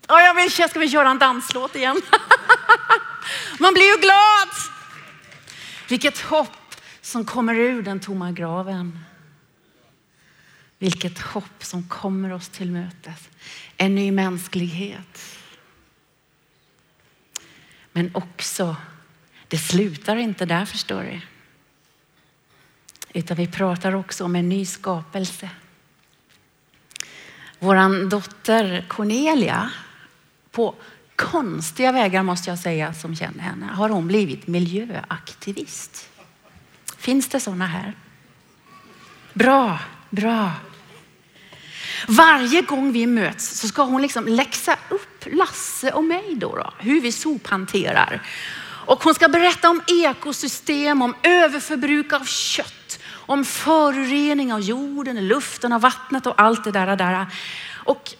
Ja, 0.07 0.21
jag 0.21 0.33
vill, 0.33 0.51
ska 0.51 0.79
vi 0.79 0.89
köra 0.89 1.09
en 1.09 1.19
danslåt 1.19 1.75
igen? 1.75 2.01
Man 3.59 3.73
blir 3.73 3.95
ju 3.95 4.01
glad. 4.01 4.49
Vilket 5.89 6.19
hopp 6.19 6.75
som 7.01 7.25
kommer 7.25 7.55
ur 7.55 7.81
den 7.81 7.99
tomma 7.99 8.31
graven. 8.31 8.99
Vilket 10.79 11.19
hopp 11.19 11.63
som 11.63 11.89
kommer 11.89 12.33
oss 12.33 12.49
till 12.49 12.71
mötes. 12.71 13.29
En 13.77 13.95
ny 13.95 14.11
mänsklighet. 14.11 15.39
Men 17.91 18.11
också, 18.15 18.75
det 19.47 19.57
slutar 19.57 20.15
inte 20.15 20.45
där 20.45 20.65
förstår 20.65 21.03
du. 21.03 21.21
Utan 23.15 23.37
vi 23.37 23.47
pratar 23.47 23.95
också 23.95 24.23
om 24.23 24.35
en 24.35 24.49
ny 24.49 24.65
skapelse. 24.65 25.49
Vår 27.59 28.09
dotter 28.09 28.85
Cornelia, 28.87 29.71
på 30.51 30.75
konstiga 31.15 31.91
vägar 31.91 32.23
måste 32.23 32.49
jag 32.49 32.59
säga 32.59 32.93
som 32.93 33.15
känner 33.15 33.39
henne, 33.39 33.65
har 33.65 33.89
hon 33.89 34.07
blivit 34.07 34.47
miljöaktivist. 34.47 36.09
Finns 36.97 37.27
det 37.27 37.39
sådana 37.39 37.65
här? 37.65 37.93
Bra, 39.33 39.79
bra. 40.09 40.51
Varje 42.07 42.61
gång 42.61 42.91
vi 42.91 43.07
möts 43.07 43.59
så 43.59 43.67
ska 43.67 43.83
hon 43.83 44.01
liksom 44.01 44.27
läxa 44.27 44.77
upp 44.89 45.25
Lasse 45.31 45.91
och 45.91 46.03
mig 46.03 46.35
då, 46.35 46.55
då 46.55 46.73
hur 46.79 47.01
vi 47.01 47.11
sophanterar. 47.11 48.21
Och 48.87 49.03
hon 49.03 49.15
ska 49.15 49.27
berätta 49.27 49.69
om 49.69 49.81
ekosystem, 49.87 51.01
om 51.01 51.15
överförbruk 51.23 52.13
av 52.13 52.25
kött, 52.25 52.84
om 53.25 53.45
förorening 53.45 54.53
av 54.53 54.61
jorden, 54.61 55.27
luften 55.27 55.73
av 55.73 55.81
vattnet 55.81 56.25
och 56.25 56.41
allt 56.41 56.63
det 56.63 56.71
där. 56.71 56.95
där. 56.95 57.25
Och 57.73 58.15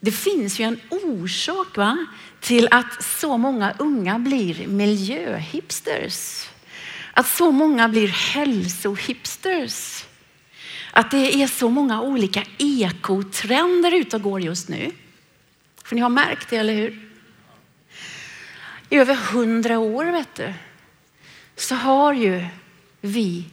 det 0.00 0.12
finns 0.12 0.60
ju 0.60 0.64
en 0.64 0.80
orsak 0.90 1.76
va, 1.76 2.06
till 2.40 2.68
att 2.70 3.04
så 3.04 3.36
många 3.36 3.74
unga 3.78 4.18
blir 4.18 4.66
miljöhipsters. 4.66 6.48
Att 7.12 7.26
så 7.26 7.50
många 7.50 7.88
blir 7.88 8.08
hälsohipsters. 8.08 10.04
Att 10.92 11.10
det 11.10 11.42
är 11.42 11.46
så 11.46 11.68
många 11.68 12.02
olika 12.02 12.42
ekotrender 12.58 13.94
ute 13.94 14.16
och 14.16 14.22
går 14.22 14.40
just 14.40 14.68
nu. 14.68 14.90
För 15.84 15.94
ni 15.94 16.00
har 16.00 16.08
märkt 16.08 16.50
det, 16.50 16.56
eller 16.56 16.74
hur? 16.74 17.10
I 18.88 18.96
över 18.96 19.14
hundra 19.14 19.78
år 19.78 20.04
vet 20.04 20.34
du, 20.34 20.54
så 21.56 21.74
har 21.74 22.12
ju 22.12 22.46
vi 23.04 23.44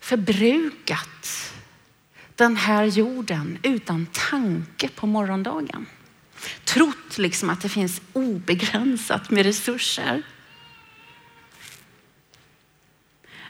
förbrukat 0.00 1.52
den 2.34 2.56
här 2.56 2.84
jorden 2.84 3.58
utan 3.62 4.06
tanke 4.30 4.88
på 4.88 5.06
morgondagen. 5.06 5.86
Trott 6.64 7.18
liksom 7.18 7.50
att 7.50 7.60
det 7.60 7.68
finns 7.68 8.00
obegränsat 8.12 9.30
med 9.30 9.46
resurser. 9.46 10.22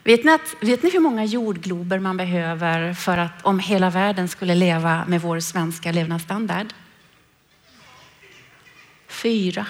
Vet 0.03 0.23
ni, 0.23 0.31
att, 0.31 0.55
vet 0.61 0.83
ni 0.83 0.89
hur 0.89 0.99
många 0.99 1.25
jordglober 1.25 1.99
man 1.99 2.17
behöver 2.17 2.93
för 2.93 3.17
att 3.17 3.45
om 3.45 3.59
hela 3.59 3.89
världen 3.89 4.27
skulle 4.27 4.55
leva 4.55 5.05
med 5.07 5.21
vår 5.21 5.39
svenska 5.39 5.91
levnadsstandard? 5.91 6.73
Fyra. 9.07 9.67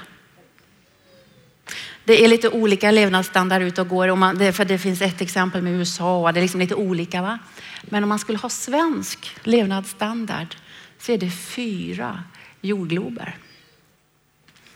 Det 2.08 2.24
är 2.24 2.28
lite 2.28 2.50
olika 2.50 2.92
levnadsstandard 2.92 3.62
ute 3.62 3.82
och 3.82 3.88
går. 3.88 4.08
Och 4.08 4.18
man, 4.18 4.38
det, 4.38 4.54
för 4.54 4.66
det 4.66 4.78
finns 4.78 5.02
ett 5.02 5.22
exempel 5.22 5.62
med 5.62 5.74
USA 5.74 6.18
och 6.18 6.34
det 6.34 6.40
är 6.40 6.42
liksom 6.42 6.60
lite 6.60 6.76
olika. 6.76 7.22
Va? 7.22 7.40
Men 7.82 8.04
om 8.04 8.10
man 8.10 8.20
skulle 8.20 8.38
ha 8.38 8.50
svensk 8.50 9.36
levnadsstandard 9.44 10.56
så 11.00 11.12
är 11.12 11.18
det 11.18 11.32
fyra 11.32 12.24
jordglober. 12.62 13.38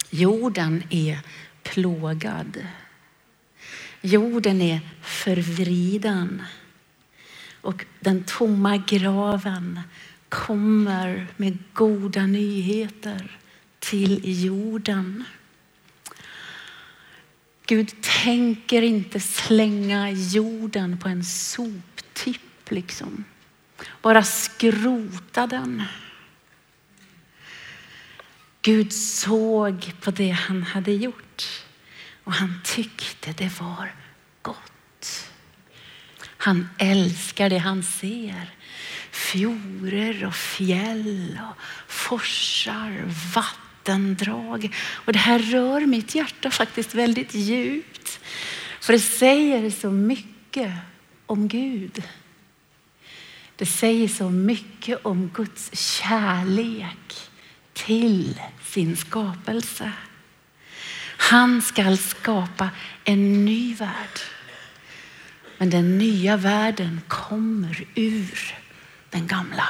Jorden 0.10 0.84
är 0.90 1.20
plågad. 1.64 2.68
Jorden 4.02 4.62
är 4.62 4.80
förvriden 5.02 6.44
och 7.62 7.86
den 8.00 8.24
tomma 8.24 8.78
graven 8.78 9.80
kommer 10.30 11.28
med 11.38 11.58
goda 11.74 12.26
nyheter 12.26 13.40
till 13.80 14.44
jorden. 14.44 15.24
Gud 17.66 18.02
tänker 18.02 18.82
inte 18.82 19.20
slänga 19.20 20.12
jorden 20.12 20.98
på 20.98 21.10
en 21.10 21.24
soptipp 21.24 22.72
liksom. 22.72 23.24
Bara 24.02 24.24
skrota 24.24 25.48
den. 25.48 25.84
Gud 28.62 28.94
såg 28.94 29.94
på 30.02 30.12
det 30.12 30.30
han 30.30 30.64
hade 30.64 30.92
gjort 30.92 31.64
och 32.24 32.34
han 32.34 32.62
tyckte 32.64 33.32
det 33.32 33.60
var 33.60 33.96
gott. 34.42 35.30
Han 36.22 36.70
älskar 36.78 37.50
det 37.50 37.58
han 37.58 37.84
ser. 37.84 38.56
Fjorer 39.12 40.26
och 40.26 40.36
fjäll 40.36 41.40
och 41.50 41.62
forsar, 41.88 43.04
vatten, 43.36 43.71
vattendrag. 43.82 44.76
Och 44.92 45.14
det 45.14 45.20
här 45.20 45.40
rör 45.40 45.86
mitt 45.86 46.16
hjärta 46.16 46.52
faktiskt 46.52 46.96
väldigt 46.96 47.34
djupt. 47.34 48.20
För 48.80 48.94
det 48.94 49.00
säger 49.00 49.70
så 49.70 49.92
mycket 49.92 50.74
om 51.26 51.48
Gud. 51.48 52.04
Det 53.56 53.66
säger 53.66 54.08
så 54.08 54.30
mycket 54.30 55.06
om 55.06 55.30
Guds 55.34 55.72
kärlek 55.74 57.30
till 57.74 58.42
sin 58.64 58.98
skapelse. 58.98 59.92
Han 61.18 61.62
ska 61.62 61.98
skapa 61.98 62.70
en 63.04 63.46
ny 63.46 63.76
värld. 63.76 64.20
Men 65.58 65.70
den 65.70 65.98
nya 65.98 66.38
världen 66.38 67.02
kommer 67.08 67.86
ur 67.96 68.56
den 69.10 69.28
gamla. 69.28 69.68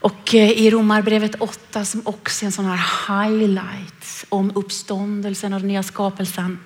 Och 0.00 0.34
eh, 0.34 0.50
i 0.50 0.70
Romarbrevet 0.70 1.34
8 1.34 1.84
som 1.84 2.02
också 2.04 2.44
är 2.44 2.46
en 2.46 2.52
sån 2.52 2.64
här 2.64 2.80
highlight 3.08 4.24
om 4.28 4.52
uppståndelsen 4.54 5.52
och 5.52 5.60
den 5.60 5.68
nya 5.68 5.82
skapelsen 5.82 6.58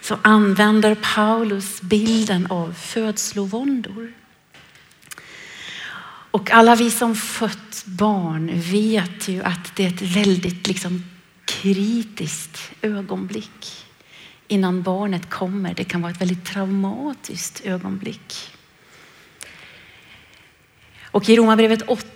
så 0.00 0.18
använder 0.22 0.94
Paulus 1.14 1.82
bilden 1.82 2.46
av 2.46 2.72
födslovåndor. 2.72 4.12
Och 6.30 6.50
alla 6.50 6.74
vi 6.74 6.90
som 6.90 7.16
fött 7.16 7.84
barn 7.86 8.50
vet 8.54 9.28
ju 9.28 9.42
att 9.42 9.76
det 9.76 9.84
är 9.84 9.88
ett 9.88 10.02
väldigt 10.02 10.66
liksom, 10.66 11.04
kritiskt 11.44 12.70
ögonblick 12.82 13.86
innan 14.48 14.82
barnet 14.82 15.30
kommer. 15.30 15.74
Det 15.74 15.84
kan 15.84 16.02
vara 16.02 16.12
ett 16.12 16.20
väldigt 16.20 16.44
traumatiskt 16.44 17.60
ögonblick. 17.64 18.50
Och 21.02 21.28
i 21.28 21.36
Romarbrevet 21.36 21.82
8, 21.82 22.06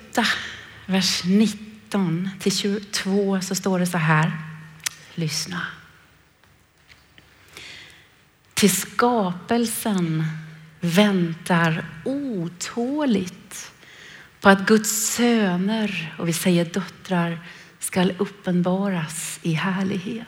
vers 0.87 1.25
19 1.25 2.31
till 2.41 2.57
22 2.57 3.41
så 3.41 3.55
står 3.55 3.79
det 3.79 3.87
så 3.87 3.99
här. 3.99 4.33
Lyssna. 5.15 5.67
Till 8.55 8.77
skapelsen 8.77 10.25
väntar 10.81 11.85
otåligt 12.05 13.73
på 14.41 14.49
att 14.49 14.67
Guds 14.67 15.15
söner, 15.15 16.15
och 16.19 16.29
vi 16.29 16.33
säger 16.33 16.65
döttrar, 16.65 17.39
skall 17.79 18.15
uppenbaras 18.19 19.39
i 19.43 19.53
härlighet. 19.53 20.27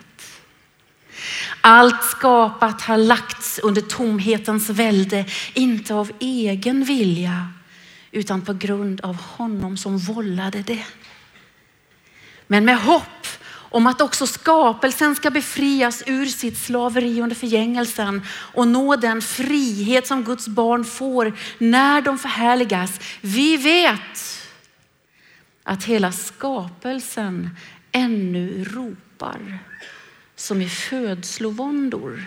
Allt 1.61 2.03
skapat 2.03 2.81
har 2.81 2.97
lagts 2.97 3.59
under 3.63 3.81
tomhetens 3.81 4.69
välde, 4.69 5.25
inte 5.53 5.93
av 5.93 6.11
egen 6.19 6.83
vilja, 6.83 7.53
utan 8.13 8.41
på 8.41 8.53
grund 8.53 9.01
av 9.01 9.15
honom 9.15 9.77
som 9.77 9.97
vållade 9.97 10.61
det. 10.61 10.85
Men 12.47 12.65
med 12.65 12.77
hopp 12.77 13.27
om 13.53 13.87
att 13.87 14.01
också 14.01 14.27
skapelsen 14.27 15.15
ska 15.15 15.29
befrias 15.29 16.03
ur 16.05 16.25
sitt 16.25 16.57
slaveri 16.57 17.21
under 17.21 17.35
förgängelsen 17.35 18.21
och 18.29 18.67
nå 18.67 18.95
den 18.95 19.21
frihet 19.21 20.07
som 20.07 20.23
Guds 20.23 20.47
barn 20.47 20.85
får 20.85 21.33
när 21.57 22.01
de 22.01 22.17
förhärligas. 22.17 22.99
Vi 23.21 23.57
vet 23.57 24.41
att 25.63 25.83
hela 25.83 26.11
skapelsen 26.11 27.49
ännu 27.91 28.63
ropar 28.63 29.59
som 30.35 30.61
i 30.61 30.69
födslovåndor. 30.69 32.25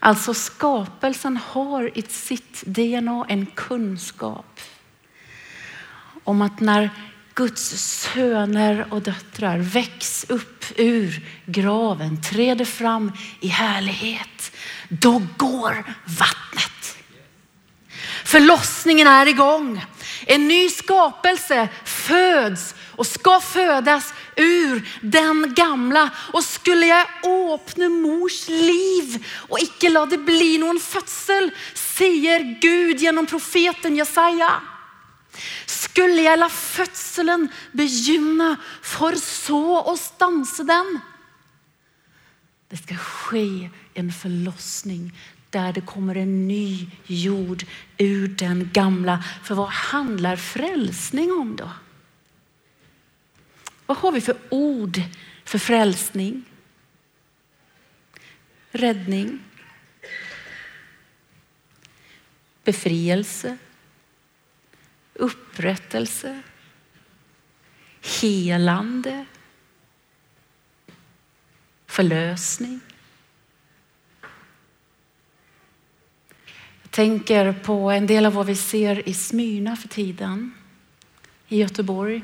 Alltså 0.00 0.34
skapelsen 0.34 1.36
har 1.36 1.98
i 1.98 2.02
sitt 2.02 2.62
DNA 2.62 3.26
en 3.28 3.46
kunskap 3.46 4.60
om 6.24 6.42
att 6.42 6.60
när 6.60 6.90
Guds 7.34 7.92
söner 8.02 8.86
och 8.90 9.02
döttrar 9.02 9.58
väcks 9.58 10.26
upp 10.28 10.64
ur 10.76 11.26
graven, 11.46 12.22
träder 12.22 12.64
fram 12.64 13.12
i 13.40 13.48
härlighet, 13.48 14.52
då 14.88 15.22
går 15.36 15.84
vattnet. 16.04 16.98
Förlossningen 18.24 19.06
är 19.06 19.26
igång. 19.26 19.84
En 20.26 20.48
ny 20.48 20.68
skapelse 20.68 21.68
föds 21.84 22.74
och 22.98 23.06
ska 23.06 23.40
födas 23.40 24.14
ur 24.36 24.88
den 25.00 25.54
gamla. 25.54 26.10
Och 26.32 26.44
skulle 26.44 26.86
jag 26.86 27.06
öppna 27.54 27.88
mors 27.88 28.48
liv 28.48 29.26
och 29.48 29.60
icke 29.60 29.90
låta 29.90 30.06
det 30.06 30.18
bli 30.18 30.58
någon 30.58 30.80
födsel, 30.80 31.50
säger 31.74 32.60
Gud 32.60 33.00
genom 33.00 33.26
profeten 33.26 33.96
Jesaja. 33.96 34.60
Skulle 35.66 36.22
jag 36.22 36.38
låta 36.38 36.50
födseln 36.50 37.48
begynna 37.72 38.56
för 38.82 39.14
så 39.14 39.74
och 39.74 39.98
stansa 39.98 40.64
den. 40.64 41.00
Det 42.68 42.76
ska 42.76 42.96
ske 42.96 43.70
en 43.94 44.12
förlossning 44.12 45.12
där 45.50 45.72
det 45.72 45.80
kommer 45.80 46.14
en 46.14 46.48
ny 46.48 46.86
jord 47.06 47.64
ur 47.98 48.28
den 48.28 48.70
gamla. 48.72 49.24
För 49.44 49.54
vad 49.54 49.68
handlar 49.68 50.36
frälsning 50.36 51.32
om 51.32 51.56
då? 51.56 51.70
Vad 53.88 53.96
har 53.96 54.12
vi 54.12 54.20
för 54.20 54.36
ord 54.50 55.00
för 55.44 55.58
frälsning? 55.58 56.44
Räddning. 58.70 59.40
Befrielse. 62.64 63.58
Upprättelse. 65.14 66.42
Helande. 68.20 69.26
Förlösning. 71.86 72.80
Jag 76.82 76.90
tänker 76.90 77.52
på 77.52 77.90
en 77.90 78.06
del 78.06 78.26
av 78.26 78.32
vad 78.32 78.46
vi 78.46 78.56
ser 78.56 79.08
i 79.08 79.14
Smyrna 79.14 79.76
för 79.76 79.88
tiden, 79.88 80.54
i 81.48 81.58
Göteborg 81.58 82.22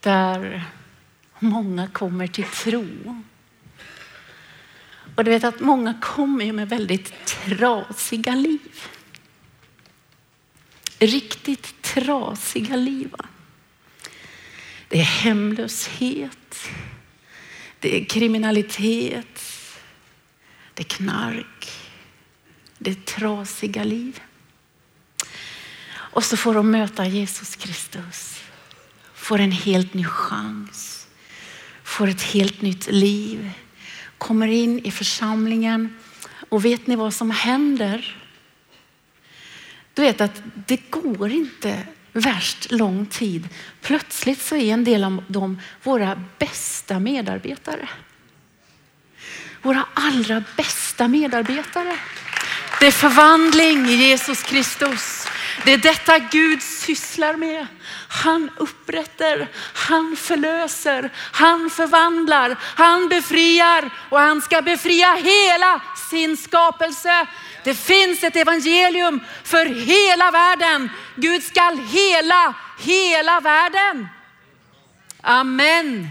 där 0.00 0.64
många 1.38 1.88
kommer 1.88 2.26
till 2.26 2.44
tro. 2.44 3.22
Och 5.14 5.24
du 5.24 5.30
vet 5.30 5.44
att 5.44 5.60
många 5.60 6.00
kommer 6.02 6.44
ju 6.44 6.52
med 6.52 6.68
väldigt 6.68 7.26
trasiga 7.26 8.34
liv. 8.34 8.82
Riktigt 10.98 11.82
trasiga 11.82 12.76
liv. 12.76 13.14
Det 14.88 15.00
är 15.00 15.04
hemlöshet, 15.04 16.68
det 17.78 18.00
är 18.00 18.04
kriminalitet, 18.04 19.42
det 20.74 20.82
är 20.82 20.88
knark, 20.88 21.70
det 22.78 22.90
är 22.90 22.94
trasiga 22.94 23.84
liv. 23.84 24.20
Och 25.90 26.24
så 26.24 26.36
får 26.36 26.54
de 26.54 26.70
möta 26.70 27.06
Jesus 27.06 27.56
Kristus 27.56 28.37
får 29.28 29.40
en 29.40 29.52
helt 29.52 29.94
ny 29.94 30.04
chans, 30.04 31.06
får 31.84 32.08
ett 32.08 32.22
helt 32.22 32.62
nytt 32.62 32.86
liv, 32.86 33.50
kommer 34.18 34.48
in 34.48 34.78
i 34.78 34.90
församlingen 34.90 35.96
och 36.48 36.64
vet 36.64 36.86
ni 36.86 36.96
vad 36.96 37.14
som 37.14 37.30
händer? 37.30 38.22
Du 39.94 40.02
vet 40.02 40.20
att 40.20 40.42
det 40.66 40.90
går 40.90 41.30
inte 41.30 41.82
värst 42.12 42.70
lång 42.70 43.06
tid. 43.06 43.48
Plötsligt 43.80 44.42
så 44.42 44.56
är 44.56 44.72
en 44.72 44.84
del 44.84 45.04
av 45.04 45.24
dem 45.28 45.60
våra 45.82 46.22
bästa 46.38 46.98
medarbetare. 46.98 47.88
Våra 49.62 49.86
allra 49.94 50.44
bästa 50.56 51.08
medarbetare. 51.08 51.96
Det 52.80 52.86
är 52.86 52.90
förvandling 52.90 53.86
i 53.86 53.94
Jesus 53.94 54.42
Kristus. 54.42 55.17
Det 55.64 55.72
är 55.72 55.78
detta 55.78 56.18
Gud 56.18 56.62
sysslar 56.62 57.36
med. 57.36 57.66
Han 58.08 58.50
upprättar, 58.56 59.48
han 59.74 60.16
förlöser, 60.16 61.10
han 61.14 61.70
förvandlar, 61.70 62.56
han 62.60 63.08
befriar 63.08 63.90
och 64.10 64.18
han 64.18 64.42
ska 64.42 64.62
befria 64.62 65.14
hela 65.14 65.82
sin 66.10 66.36
skapelse. 66.36 67.26
Det 67.64 67.74
finns 67.74 68.24
ett 68.24 68.36
evangelium 68.36 69.20
för 69.44 69.66
hela 69.66 70.30
världen. 70.30 70.90
Gud 71.16 71.42
skall 71.42 71.78
hela, 71.78 72.54
hela 72.80 73.40
världen. 73.40 74.08
Amen. 75.20 76.08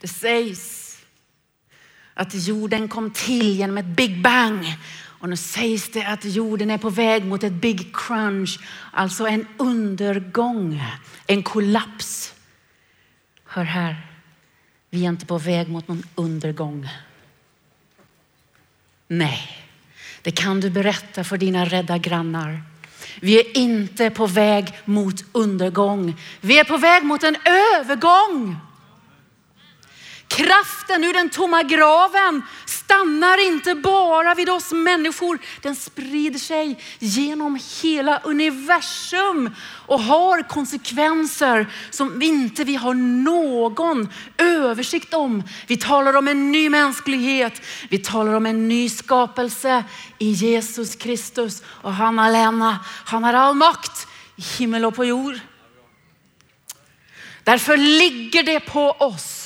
Det 0.00 0.08
sägs 0.08 0.96
att 2.14 2.34
jorden 2.34 2.88
kom 2.88 3.10
till 3.10 3.56
genom 3.56 3.78
ett 3.78 3.96
Big 3.96 4.22
Bang 4.22 4.66
och 5.18 5.28
nu 5.28 5.36
sägs 5.36 5.88
det 5.88 6.04
att 6.04 6.24
jorden 6.24 6.70
är 6.70 6.78
på 6.78 6.90
väg 6.90 7.24
mot 7.24 7.44
ett 7.44 7.52
big 7.52 7.96
crunch, 7.96 8.60
alltså 8.92 9.26
en 9.26 9.46
undergång, 9.56 10.82
en 11.26 11.42
kollaps. 11.42 12.34
Hör 13.44 13.64
här, 13.64 14.06
vi 14.90 15.04
är 15.04 15.08
inte 15.08 15.26
på 15.26 15.38
väg 15.38 15.68
mot 15.68 15.88
någon 15.88 16.02
undergång. 16.14 16.88
Nej, 19.08 19.58
det 20.22 20.30
kan 20.30 20.60
du 20.60 20.70
berätta 20.70 21.24
för 21.24 21.36
dina 21.36 21.64
rädda 21.64 21.98
grannar. 21.98 22.62
Vi 23.20 23.40
är 23.40 23.56
inte 23.56 24.10
på 24.10 24.26
väg 24.26 24.72
mot 24.84 25.24
undergång. 25.32 26.16
Vi 26.40 26.58
är 26.58 26.64
på 26.64 26.76
väg 26.76 27.04
mot 27.04 27.22
en 27.22 27.36
övergång. 27.44 28.56
Kraften 30.28 31.04
ur 31.04 31.12
den 31.12 31.30
tomma 31.30 31.62
graven 31.62 32.42
stannar 32.66 33.46
inte 33.46 33.74
bara 33.74 34.34
vid 34.34 34.50
oss 34.50 34.72
människor. 34.72 35.38
Den 35.62 35.76
sprider 35.76 36.38
sig 36.38 36.80
genom 36.98 37.60
hela 37.82 38.18
universum 38.18 39.54
och 39.86 40.00
har 40.00 40.42
konsekvenser 40.42 41.66
som 41.90 42.22
inte 42.22 42.64
vi 42.64 42.74
har 42.74 42.94
någon 42.94 44.08
översikt 44.38 45.14
om. 45.14 45.42
Vi 45.66 45.76
talar 45.76 46.16
om 46.16 46.28
en 46.28 46.52
ny 46.52 46.70
mänsklighet. 46.70 47.62
Vi 47.88 47.98
talar 47.98 48.32
om 48.32 48.46
en 48.46 48.68
ny 48.68 48.88
skapelse 48.88 49.84
i 50.18 50.30
Jesus 50.30 50.96
Kristus 50.96 51.62
och 51.66 51.92
han 51.92 52.18
alena. 52.18 52.78
Han 53.04 53.24
har 53.24 53.34
all 53.34 53.54
makt 53.54 54.06
i 54.36 54.42
himmel 54.42 54.84
och 54.84 54.94
på 54.94 55.04
jord. 55.04 55.40
Därför 57.44 57.76
ligger 57.76 58.42
det 58.42 58.60
på 58.60 58.90
oss 58.90 59.37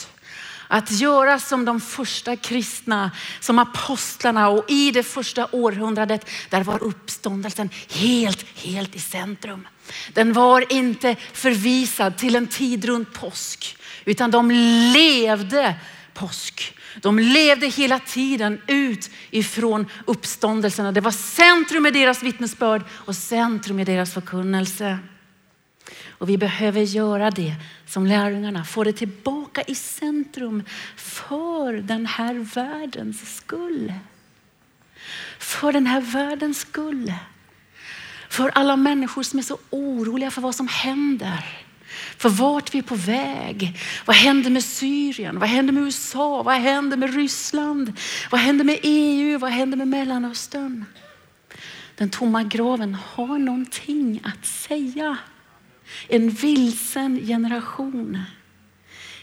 att 0.72 0.90
göra 0.90 1.38
som 1.38 1.64
de 1.64 1.80
första 1.80 2.36
kristna, 2.36 3.10
som 3.40 3.58
apostlarna 3.58 4.48
och 4.48 4.70
i 4.70 4.90
det 4.90 5.02
första 5.02 5.48
århundradet, 5.52 6.30
där 6.50 6.64
var 6.64 6.82
uppståndelsen 6.82 7.70
helt, 7.90 8.46
helt 8.58 8.94
i 8.94 8.98
centrum. 8.98 9.68
Den 10.12 10.32
var 10.32 10.72
inte 10.72 11.16
förvisad 11.32 12.18
till 12.18 12.36
en 12.36 12.46
tid 12.46 12.84
runt 12.84 13.12
påsk, 13.12 13.76
utan 14.04 14.30
de 14.30 14.50
levde 14.94 15.74
påsk. 16.14 16.78
De 17.00 17.18
levde 17.18 17.66
hela 17.66 17.98
tiden 17.98 18.60
ut 18.66 19.10
ifrån 19.30 19.86
uppståndelsen. 20.06 20.94
Det 20.94 21.00
var 21.00 21.10
centrum 21.10 21.86
i 21.86 21.90
deras 21.90 22.22
vittnesbörd 22.22 22.82
och 22.90 23.16
centrum 23.16 23.80
i 23.80 23.84
deras 23.84 24.14
förkunnelse. 24.14 24.98
Och 26.22 26.28
vi 26.28 26.38
behöver 26.38 26.80
göra 26.80 27.30
det 27.30 27.54
som 27.86 28.06
lärjungarna, 28.06 28.64
få 28.64 28.84
det 28.84 28.92
tillbaka 28.92 29.62
i 29.62 29.74
centrum 29.74 30.62
för 30.96 31.72
den 31.72 32.06
här 32.06 32.34
världens 32.34 33.36
skull. 33.36 33.92
För 35.38 35.72
den 35.72 35.86
här 35.86 36.00
världens 36.00 36.58
skull. 36.58 37.12
För 38.28 38.48
alla 38.48 38.76
människor 38.76 39.22
som 39.22 39.38
är 39.38 39.42
så 39.42 39.58
oroliga 39.70 40.30
för 40.30 40.40
vad 40.40 40.54
som 40.54 40.68
händer. 40.68 41.44
För 42.16 42.28
vart 42.28 42.74
vi 42.74 42.78
är 42.78 42.82
på 42.82 42.94
väg. 42.94 43.78
Vad 44.04 44.16
händer 44.16 44.50
med 44.50 44.64
Syrien? 44.64 45.38
Vad 45.38 45.48
händer 45.48 45.72
med 45.72 45.82
USA? 45.82 46.42
Vad 46.42 46.54
händer 46.54 46.96
med 46.96 47.14
Ryssland? 47.14 47.92
Vad 48.30 48.40
händer 48.40 48.64
med 48.64 48.78
EU? 48.82 49.38
Vad 49.38 49.50
händer 49.50 49.76
med 49.76 49.88
Mellanöstern? 49.88 50.84
Den 51.96 52.10
tomma 52.10 52.42
graven 52.42 52.94
har 52.94 53.38
någonting 53.38 54.20
att 54.24 54.46
säga. 54.46 55.18
En 56.08 56.30
vilsen 56.30 57.26
generation. 57.26 58.18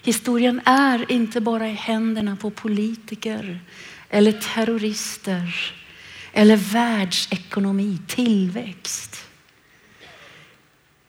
Historien 0.01 0.61
är 0.65 1.11
inte 1.11 1.41
bara 1.41 1.67
i 1.67 1.73
händerna 1.73 2.35
på 2.35 2.49
politiker 2.49 3.59
eller 4.09 4.31
terrorister 4.31 5.73
eller 6.33 6.57
världsekonomi, 6.57 7.97
tillväxt. 8.07 9.25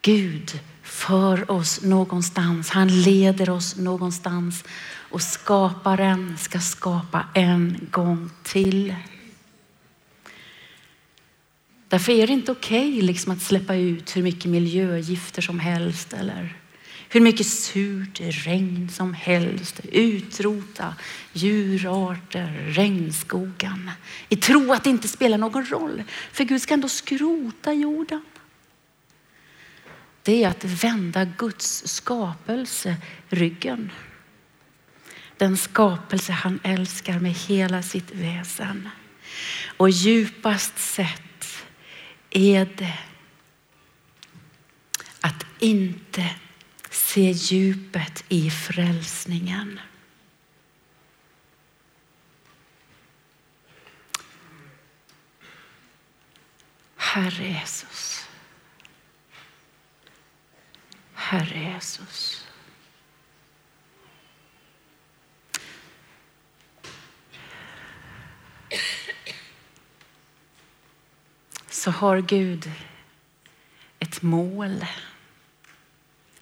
Gud 0.03 0.61
för 0.83 1.51
oss 1.51 1.83
någonstans. 1.83 2.71
Han 2.71 3.03
leder 3.03 3.51
oss 3.51 3.77
någonstans 3.77 4.65
och 5.11 5.23
skaparen 5.23 6.39
ska 6.39 6.59
skapa 6.59 7.27
en 7.35 7.89
gång 7.91 8.31
till. 8.43 8.95
Därför 11.91 12.13
är 12.13 12.27
det 12.27 12.33
inte 12.33 12.53
okej 12.53 12.89
okay, 12.89 13.03
liksom 13.03 13.33
att 13.33 13.43
släppa 13.43 13.75
ut 13.75 14.17
hur 14.17 14.23
mycket 14.23 14.51
miljögifter 14.51 15.43
som 15.43 15.61
helst 15.61 16.13
eller 16.13 16.57
hur 17.09 17.21
mycket 17.21 17.47
surt 17.47 18.21
regn 18.21 18.89
som 18.89 19.15
helst. 19.15 19.81
Utrota 19.93 20.95
djurarter, 21.33 22.67
regnskogen. 22.69 23.91
I 24.29 24.37
tro 24.37 24.73
att 24.73 24.85
det 24.85 24.91
inte 24.91 25.09
spelar 25.09 25.39
någon 25.39 25.67
roll. 25.67 26.03
För 26.33 26.45
Gud 26.45 26.63
ska 26.63 26.75
ändå 26.75 26.89
skrota 26.89 27.73
jorden. 27.73 28.23
Det 30.23 30.45
är 30.45 30.49
att 30.49 30.65
vända 30.65 31.25
Guds 31.25 31.89
skapelse 31.89 32.97
ryggen. 33.29 33.93
Den 35.37 35.57
skapelse 35.57 36.33
han 36.33 36.61
älskar 36.63 37.19
med 37.19 37.33
hela 37.33 37.83
sitt 37.83 38.11
väsen. 38.15 38.89
Och 39.77 39.91
djupast 39.91 40.79
sett 40.79 41.23
är 42.31 42.65
det 42.77 42.99
att 45.21 45.47
inte 45.59 46.35
se 46.91 47.31
djupet 47.31 48.25
i 48.29 48.51
frälsningen. 48.51 49.81
Herre 56.97 57.49
Jesus. 57.49 58.29
Herre 61.15 61.59
Jesus. 61.59 62.40
Så 71.81 71.91
har 71.91 72.21
Gud 72.21 72.71
ett 73.99 74.23
mål. 74.23 74.87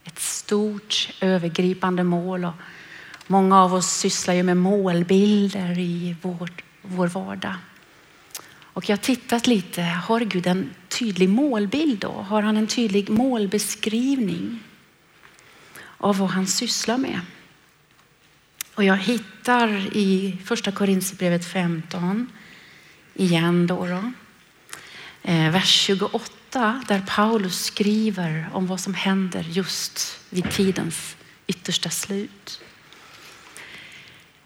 Ett 0.04 0.18
stort 0.18 1.10
övergripande 1.20 2.04
mål. 2.04 2.44
Och 2.44 2.54
många 3.26 3.62
av 3.62 3.74
oss 3.74 3.90
sysslar 3.90 4.34
ju 4.34 4.42
med 4.42 4.56
målbilder 4.56 5.78
i 5.78 6.16
vår, 6.22 6.50
vår 6.82 7.06
vardag. 7.06 7.54
Och 8.60 8.88
jag 8.88 8.96
har 8.96 9.02
tittat 9.02 9.46
lite, 9.46 9.82
har 9.82 10.20
Gud 10.20 10.46
en 10.46 10.70
tydlig 10.88 11.28
målbild 11.28 11.98
då? 11.98 12.12
Har 12.12 12.42
han 12.42 12.56
en 12.56 12.66
tydlig 12.66 13.10
målbeskrivning 13.10 14.62
av 15.96 16.18
vad 16.18 16.30
han 16.30 16.46
sysslar 16.46 16.98
med? 16.98 17.20
Och 18.74 18.84
jag 18.84 18.96
hittar 18.96 19.96
i 19.96 20.38
första 20.44 20.72
Korinthierbrevet 20.72 21.44
15 21.44 22.32
igen 23.14 23.66
då. 23.66 23.86
då 23.86 24.12
Eh, 25.28 25.50
vers 25.50 25.70
28 25.70 26.82
där 26.88 27.02
Paulus 27.06 27.64
skriver 27.64 28.48
om 28.52 28.66
vad 28.66 28.80
som 28.80 28.94
händer 28.94 29.42
just 29.42 30.20
vid 30.30 30.50
tidens 30.50 31.16
yttersta 31.46 31.90
slut. 31.90 32.60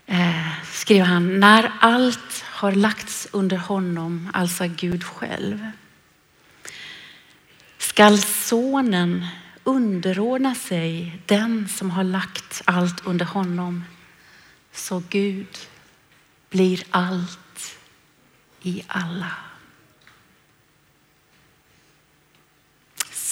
Eh, 0.06 0.48
skriver 0.72 1.04
han, 1.04 1.40
när 1.40 1.72
allt 1.80 2.44
har 2.44 2.72
lagts 2.72 3.28
under 3.32 3.56
honom, 3.56 4.30
alltså 4.32 4.68
Gud 4.68 5.04
själv, 5.04 5.70
skall 7.78 8.18
sonen 8.18 9.26
underordna 9.64 10.54
sig 10.54 11.18
den 11.26 11.68
som 11.68 11.90
har 11.90 12.04
lagt 12.04 12.62
allt 12.64 13.06
under 13.06 13.24
honom, 13.24 13.84
så 14.72 15.02
Gud 15.08 15.58
blir 16.50 16.82
allt 16.90 17.76
i 18.62 18.82
alla. 18.86 19.51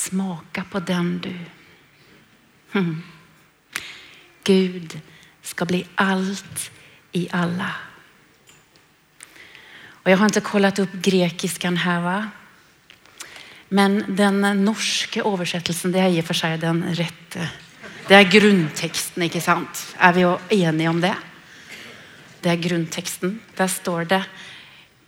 Smaka 0.01 0.65
på 0.71 0.81
den 0.81 1.19
du. 1.19 1.37
Mm. 2.73 3.03
Gud 4.45 5.01
ska 5.43 5.65
bli 5.65 5.87
allt 5.95 6.71
i 7.13 7.29
alla. 7.31 7.75
Och 9.83 10.11
jag 10.11 10.19
har 10.19 10.27
inte 10.27 10.41
kollat 10.41 10.79
upp 10.79 10.93
grekiskan 10.93 11.77
här 11.77 12.01
va? 12.01 12.31
Men 13.69 14.17
den 14.17 14.65
norska 14.65 15.23
översättelsen, 15.23 15.93
det 15.93 15.99
är 15.99 16.09
i 16.09 16.21
och 16.21 16.25
för 16.25 16.35
sig 16.35 16.59
den 16.59 16.95
rätta. 16.95 17.49
Det 18.09 18.15
är 18.15 18.31
grundtexten, 18.31 19.23
inte 19.23 19.41
sant? 19.41 19.97
Är 19.99 20.13
vi 20.13 20.63
eniga 20.63 20.91
om 20.91 21.01
det? 21.01 21.17
Det 22.41 22.49
är 22.49 22.57
grundtexten. 22.57 23.41
Där 23.57 23.69
står 23.69 24.05
det 24.05 24.25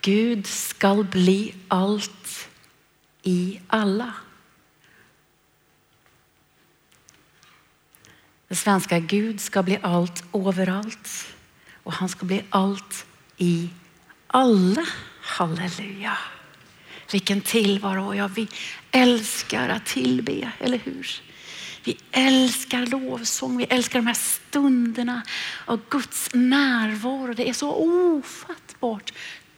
Gud 0.01 0.47
skall 0.47 1.05
bli 1.05 1.55
allt 1.69 2.49
i 3.23 3.61
alla. 3.67 4.13
Det 8.53 8.57
svenska 8.57 8.99
Gud 8.99 9.41
ska 9.41 9.63
bli 9.63 9.79
allt 9.83 10.25
överallt 10.35 11.27
och 11.83 11.93
han 11.93 12.09
ska 12.09 12.27
bli 12.27 12.45
allt 12.51 13.07
i 13.37 13.69
alla. 14.27 14.87
Halleluja. 15.21 16.19
Vilken 17.13 17.41
tillvaro. 17.41 18.15
Ja, 18.15 18.29
vi 18.29 18.49
älskar 18.91 19.69
att 19.69 19.87
tillbe, 19.87 20.53
eller 20.59 20.79
hur? 20.79 21.23
Vi 21.85 21.97
älskar 22.11 22.87
lovsång, 22.87 23.57
vi 23.57 23.65
älskar 23.65 23.99
de 23.99 24.07
här 24.07 24.15
stunderna 24.15 25.23
av 25.65 25.81
Guds 25.89 26.31
närvaro. 26.33 27.35
Det 27.35 27.49
är 27.49 27.53
så 27.53 27.73
ofattbart 27.73 29.13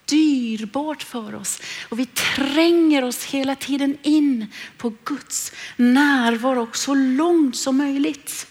dyrbart 0.05 1.03
för 1.03 1.35
oss 1.35 1.61
och 1.89 1.99
vi 1.99 2.07
tränger 2.07 3.05
oss 3.05 3.25
hela 3.25 3.55
tiden 3.55 3.99
in 4.03 4.47
på 4.77 4.93
Guds 5.05 5.53
närvaro 5.77 6.69
så 6.73 6.95
långt 6.95 7.57
som 7.57 7.77
möjligt. 7.77 8.47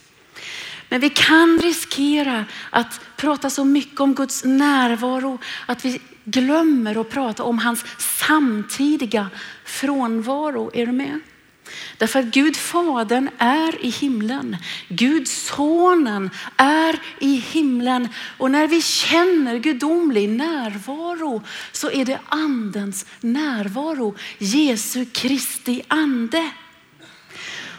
Men 0.94 1.02
vi 1.02 1.10
kan 1.10 1.60
riskera 1.60 2.46
att 2.70 3.02
prata 3.18 3.50
så 3.50 3.66
mycket 3.66 4.00
om 4.00 4.14
Guds 4.14 4.44
närvaro 4.44 5.40
att 5.66 5.86
vi 5.86 6.02
glömmer 6.24 7.02
att 7.02 7.10
prata 7.10 7.44
om 7.44 7.60
hans 7.60 7.86
samtidiga 7.98 9.30
frånvaro. 9.66 10.72
Är 10.74 10.86
du 10.86 10.92
med? 10.92 11.20
Därför 11.98 12.20
att 12.20 12.26
Gud 12.26 12.56
Fadern 12.56 13.30
är 13.38 13.86
i 13.86 13.90
himlen. 13.90 14.58
Gud 14.88 15.28
Sonen 15.28 16.30
är 16.58 17.00
i 17.20 17.36
himlen. 17.36 18.08
Och 18.38 18.52
när 18.52 18.68
vi 18.68 18.82
känner 18.82 19.58
gudomlig 19.58 20.30
närvaro 20.30 21.44
så 21.72 21.92
är 21.92 22.06
det 22.06 22.20
andens 22.30 23.06
närvaro. 23.22 24.16
Jesu 24.38 25.06
Kristi 25.06 25.82
ande. 25.88 26.52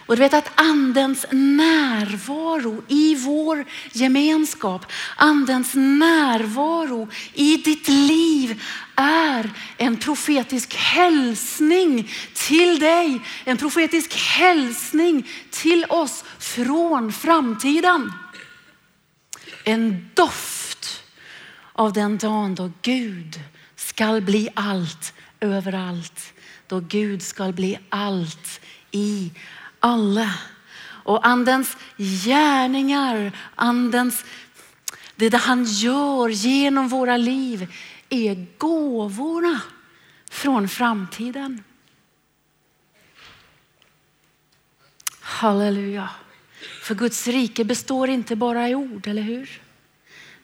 Och 0.07 0.17
du 0.17 0.21
vet 0.21 0.35
att 0.35 0.51
andens 0.55 1.27
närvaro 1.31 2.83
i 2.89 3.15
vår 3.15 3.65
gemenskap, 3.93 4.87
andens 5.17 5.75
närvaro 5.75 7.09
i 7.35 7.57
ditt 7.57 7.89
liv 7.89 8.63
är 8.95 9.51
en 9.77 9.97
profetisk 9.97 10.75
hälsning 10.75 12.11
till 12.35 12.79
dig. 12.79 13.21
En 13.45 13.57
profetisk 13.57 14.15
hälsning 14.15 15.29
till 15.51 15.85
oss 15.89 16.25
från 16.39 17.13
framtiden. 17.13 18.13
En 19.65 20.11
doft 20.15 21.03
av 21.73 21.93
den 21.93 22.19
dagen 22.19 22.55
då 22.55 22.73
Gud 22.83 23.41
skall 23.77 24.23
bli 24.23 24.49
allt 24.55 25.13
överallt. 25.41 26.33
Då 26.67 26.81
Gud 26.81 27.23
skall 27.23 27.53
bli 27.53 27.79
allt 27.89 28.61
i 28.91 29.31
alla. 29.85 30.35
Och 30.87 31.27
andens 31.27 31.77
gärningar, 31.97 33.33
andens, 33.55 34.25
det 35.17 35.29
där 35.29 35.39
han 35.39 35.65
gör 35.65 36.29
genom 36.29 36.89
våra 36.89 37.17
liv 37.17 37.75
är 38.09 38.47
gåvorna 38.59 39.61
från 40.31 40.69
framtiden. 40.69 41.65
Halleluja. 45.21 46.09
För 46.83 46.95
Guds 46.95 47.27
rike 47.27 47.65
består 47.65 48.09
inte 48.09 48.37
bara 48.37 48.69
i 48.69 48.75
ord, 48.75 49.07
eller 49.07 49.23
hur? 49.23 49.63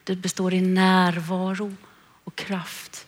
Det 0.03 0.15
består 0.15 0.53
i 0.53 0.61
närvaro 0.61 1.75
och 2.23 2.35
kraft. 2.35 3.07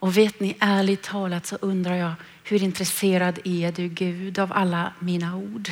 Och 0.00 0.16
vet 0.16 0.40
ni, 0.40 0.56
ärligt 0.60 1.02
talat 1.02 1.46
så 1.46 1.56
undrar 1.56 1.94
jag, 1.94 2.12
hur 2.50 2.62
intresserad 2.62 3.38
är 3.44 3.72
du 3.72 3.88
Gud 3.88 4.38
av 4.38 4.52
alla 4.52 4.92
mina 4.98 5.36
ord? 5.36 5.70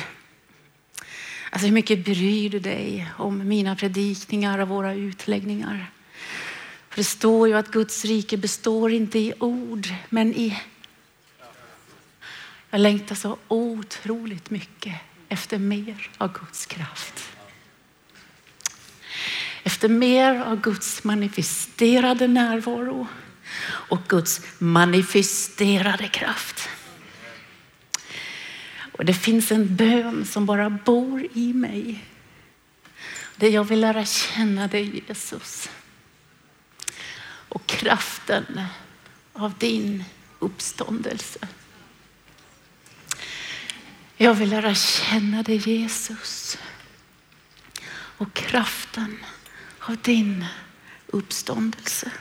Alltså 1.49 1.65
hur 1.65 1.73
mycket 1.73 2.05
bryr 2.05 2.49
du 2.49 2.59
dig 2.59 3.11
om 3.17 3.47
mina 3.47 3.75
predikningar 3.75 4.59
och 4.59 4.67
våra 4.67 4.93
utläggningar? 4.93 5.91
För 6.89 6.97
det 6.97 7.03
står 7.03 7.47
ju 7.47 7.53
att 7.53 7.71
Guds 7.71 8.05
rike 8.05 8.37
består 8.37 8.91
inte 8.91 9.19
i 9.19 9.33
ord, 9.39 9.87
men 10.09 10.33
i... 10.33 10.59
Jag 12.69 12.81
längtar 12.81 13.15
så 13.15 13.37
otroligt 13.47 14.49
mycket 14.49 14.95
efter 15.29 15.57
mer 15.57 16.09
av 16.17 16.33
Guds 16.33 16.65
kraft. 16.65 17.29
Efter 19.63 19.89
mer 19.89 20.41
av 20.41 20.61
Guds 20.61 21.03
manifesterade 21.03 22.27
närvaro 22.27 23.07
och 23.63 23.99
Guds 24.07 24.41
manifesterade 24.57 26.07
kraft. 26.07 26.69
Och 28.99 29.05
det 29.05 29.13
finns 29.13 29.51
en 29.51 29.75
bön 29.75 30.25
som 30.25 30.45
bara 30.45 30.69
bor 30.69 31.27
i 31.33 31.53
mig. 31.53 32.05
Det 33.35 33.49
jag 33.49 33.63
vill 33.63 33.79
lära 33.79 34.05
känna 34.05 34.67
dig 34.67 35.03
Jesus. 35.07 35.69
Och 37.49 37.65
kraften 37.65 38.65
av 39.33 39.53
din 39.57 40.03
uppståndelse. 40.39 41.47
Jag 44.17 44.33
vill 44.33 44.49
lära 44.49 44.75
känna 44.75 45.43
dig 45.43 45.57
Jesus. 45.57 46.57
Och 47.91 48.33
kraften 48.33 49.17
av 49.79 49.97
din 49.97 50.45
uppståndelse. 51.07 52.11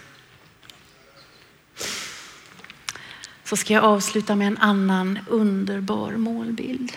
Så 3.48 3.56
ska 3.56 3.74
jag 3.74 3.84
avsluta 3.84 4.37
med 4.37 4.46
en 4.46 4.58
annan 4.58 5.18
underbar 5.28 6.12
målbild. 6.12 6.92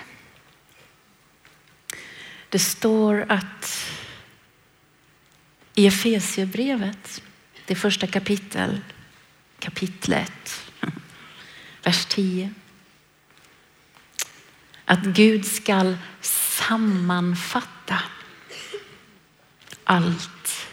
Det 2.50 2.60
står 2.60 3.26
att 3.30 3.88
i 5.76 5.88
Efesierbrevet, 5.88 7.24
det 7.66 7.76
första 7.76 8.08
kapitel, 8.08 8.82
kapitlet, 9.60 10.72
vers 11.84 12.06
10. 12.06 12.54
Att 14.86 15.04
Gud 15.04 15.46
skall 15.46 15.98
sammanfatta 16.22 18.00
allt 19.84 20.68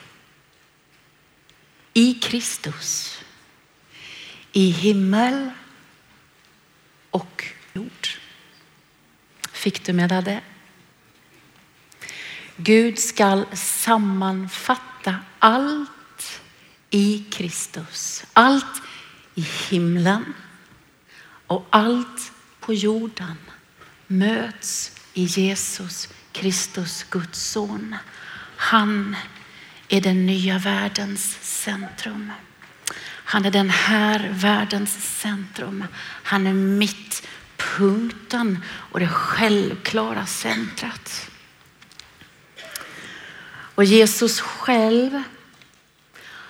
i 1.94 2.14
Kristus, 2.14 3.18
i 4.52 4.70
himmel 4.70 5.50
och 7.18 7.44
jord. 7.72 8.08
Fick 9.52 9.86
du 9.86 9.92
med 9.92 10.08
dig 10.08 10.22
det? 10.22 10.40
Gud 12.56 12.98
skall 12.98 13.46
sammanfatta 13.56 15.16
allt 15.38 16.40
i 16.90 17.24
Kristus. 17.30 18.24
Allt 18.32 18.82
i 19.34 19.40
himlen 19.70 20.34
och 21.46 21.66
allt 21.70 22.32
på 22.60 22.74
jorden 22.74 23.36
möts 24.06 24.92
i 25.14 25.24
Jesus 25.24 26.08
Kristus, 26.32 27.06
Guds 27.10 27.42
son. 27.42 27.96
Han 28.56 29.16
är 29.88 30.00
den 30.00 30.26
nya 30.26 30.58
världens 30.58 31.38
centrum. 31.40 32.32
Han 33.30 33.44
är 33.44 33.50
den 33.50 33.70
här 33.70 34.30
världens 34.32 35.20
centrum. 35.20 35.84
Han 36.00 36.46
är 36.46 36.52
mittpunkten 36.52 38.62
och 38.68 39.00
det 39.00 39.08
självklara 39.08 40.26
centrat. 40.26 41.30
Och 43.50 43.84
Jesus 43.84 44.40
själv, 44.40 45.22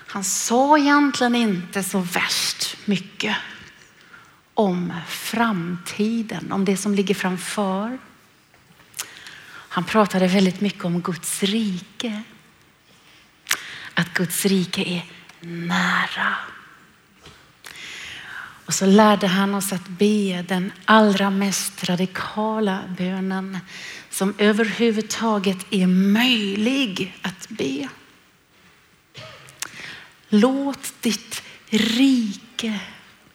han 0.07 0.23
sa 0.23 0.77
egentligen 0.77 1.35
inte 1.35 1.83
så 1.83 1.99
värst 1.99 2.77
mycket 2.85 3.35
om 4.53 4.93
framtiden, 5.07 6.51
om 6.51 6.65
det 6.65 6.77
som 6.77 6.95
ligger 6.95 7.15
framför. 7.15 7.97
Han 9.47 9.83
pratade 9.83 10.27
väldigt 10.27 10.61
mycket 10.61 10.85
om 10.85 11.01
Guds 11.01 11.43
rike. 11.43 12.23
Att 13.93 14.13
Guds 14.13 14.45
rike 14.45 14.81
är 14.81 15.05
nära. 15.39 16.35
Och 18.69 18.75
så 18.75 18.85
lärde 18.85 19.27
han 19.27 19.55
oss 19.55 19.73
att 19.73 19.87
be 19.87 20.45
den 20.47 20.71
allra 20.85 21.29
mest 21.29 21.83
radikala 21.83 22.83
bönen 22.97 23.59
som 24.09 24.33
överhuvudtaget 24.37 25.57
är 25.69 25.87
möjlig 25.87 27.17
att 27.21 27.49
be. 27.49 27.89
Låt 30.27 30.93
ditt 31.01 31.43
rike 31.69 32.79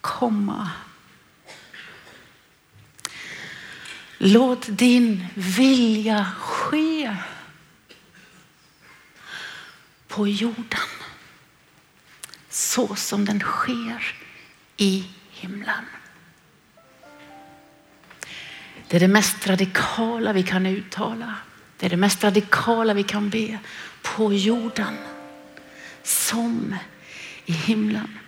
komma. 0.00 0.70
Låt 4.18 4.66
din 4.68 5.26
vilja 5.34 6.32
ske 6.38 7.16
på 10.08 10.28
jorden 10.28 10.88
så 12.50 12.96
som 12.96 13.24
den 13.24 13.40
sker 13.40 14.16
i 14.76 15.04
himlen. 15.44 15.84
Det 18.88 18.96
är 18.96 19.00
det 19.00 19.08
mest 19.08 19.46
radikala 19.46 20.32
vi 20.32 20.42
kan 20.42 20.66
uttala. 20.66 21.34
Det 21.78 21.86
är 21.86 21.90
det 21.90 21.96
mest 21.96 22.24
radikala 22.24 22.94
vi 22.94 23.02
kan 23.02 23.30
be 23.30 23.58
på 24.02 24.32
jorden 24.32 24.96
som 26.02 26.74
i 27.46 27.52
himlen. 27.52 28.18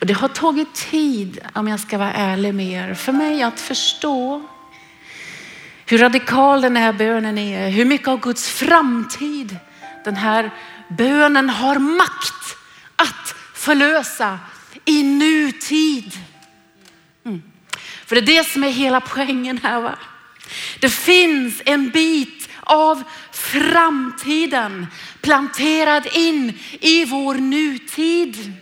Och 0.00 0.06
det 0.06 0.12
har 0.14 0.28
tagit 0.28 0.74
tid, 0.74 1.40
om 1.52 1.68
jag 1.68 1.80
ska 1.80 1.98
vara 1.98 2.12
ärlig 2.12 2.54
med 2.54 2.66
er, 2.66 2.94
för 2.94 3.12
mig 3.12 3.42
att 3.42 3.60
förstå 3.60 4.48
hur 5.86 5.98
radikal 5.98 6.60
den 6.60 6.76
här 6.76 6.92
bönen 6.92 7.38
är, 7.38 7.68
hur 7.68 7.84
mycket 7.84 8.08
av 8.08 8.20
Guds 8.20 8.48
framtid 8.48 9.58
den 10.04 10.16
här 10.16 10.50
bönen 10.88 11.50
har 11.50 11.78
makt 11.78 12.56
att 12.96 13.34
förlösa 13.54 14.38
i 14.84 15.02
nutid. 15.02 16.13
För 18.06 18.16
det 18.16 18.20
är 18.20 18.36
det 18.38 18.48
som 18.48 18.64
är 18.64 18.70
hela 18.70 19.00
poängen 19.00 19.58
här. 19.62 19.80
Va? 19.80 19.98
Det 20.80 20.88
finns 20.88 21.62
en 21.64 21.90
bit 21.90 22.48
av 22.60 23.02
framtiden 23.32 24.86
planterad 25.20 26.06
in 26.12 26.58
i 26.80 27.04
vår 27.04 27.34
nutid. 27.34 28.52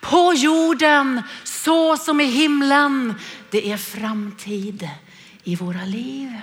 På 0.00 0.32
jorden 0.34 1.22
så 1.44 1.96
som 1.96 2.20
i 2.20 2.24
himlen. 2.24 3.14
Det 3.50 3.72
är 3.72 3.76
framtid 3.76 4.88
i 5.44 5.56
våra 5.56 5.84
liv. 5.84 6.40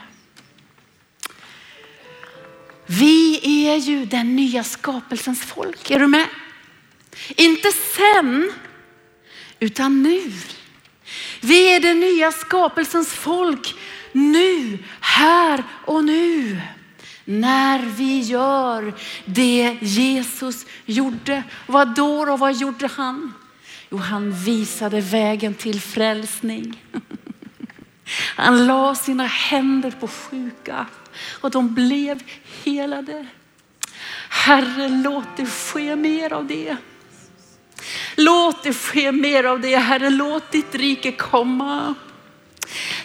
Vi 2.86 3.40
är 3.68 3.76
ju 3.76 4.06
den 4.06 4.36
nya 4.36 4.64
skapelsens 4.64 5.42
folk. 5.42 5.92
Är 5.92 6.00
du 6.00 6.08
med? 6.08 6.28
Inte 7.28 7.72
sen, 7.72 8.52
utan 9.60 10.04
nu. 10.04 10.32
Vi 11.42 11.76
är 11.76 11.80
den 11.80 12.00
nya 12.00 12.32
skapelsens 12.32 13.14
folk 13.14 13.76
nu, 14.12 14.78
här 15.00 15.64
och 15.86 16.04
nu. 16.04 16.62
När 17.26 17.80
vi 17.80 18.20
gör 18.20 18.94
det 19.26 19.78
Jesus 19.82 20.66
gjorde. 20.86 21.44
Vad 21.68 21.96
då 21.96 22.32
och 22.32 22.40
vad 22.40 22.56
gjorde 22.56 22.88
han? 22.88 23.34
Jo, 23.90 23.98
han 23.98 24.32
visade 24.32 25.02
vägen 25.02 25.54
till 25.54 25.82
frälsning. 25.82 26.84
Han 28.36 28.68
la 28.68 28.96
sina 28.96 29.26
händer 29.26 29.92
på 29.92 30.08
sjuka 30.08 30.86
och 31.42 31.52
de 31.52 31.74
blev 31.74 32.24
helade. 32.64 33.28
Herre, 34.30 34.90
låt 34.90 35.38
det 35.38 35.46
ske 35.46 35.96
mer 35.96 36.34
av 36.34 36.48
det. 36.48 36.78
Låt 38.20 38.64
det 38.64 38.74
ske 38.74 39.12
mer 39.12 39.44
av 39.44 39.60
det, 39.60 39.76
Herre. 39.76 40.10
Låt 40.10 40.52
ditt 40.52 40.76
rike 40.76 41.12
komma. 41.12 41.96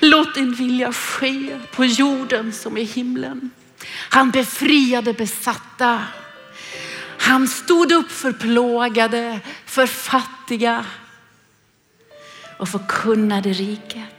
Låt 0.00 0.34
din 0.34 0.54
vilja 0.54 0.92
ske 0.92 1.60
på 1.72 1.84
jorden 1.84 2.52
som 2.52 2.76
i 2.76 2.84
himlen. 2.84 3.50
Han 3.88 4.30
befriade 4.30 5.12
besatta. 5.12 6.02
Han 7.18 7.48
stod 7.48 7.92
upp 7.92 8.10
för 8.10 8.32
plågade, 8.32 9.40
för 9.66 9.86
fattiga 9.86 10.84
och 12.58 12.68
förkunnade 12.68 13.52
riket. 13.52 14.10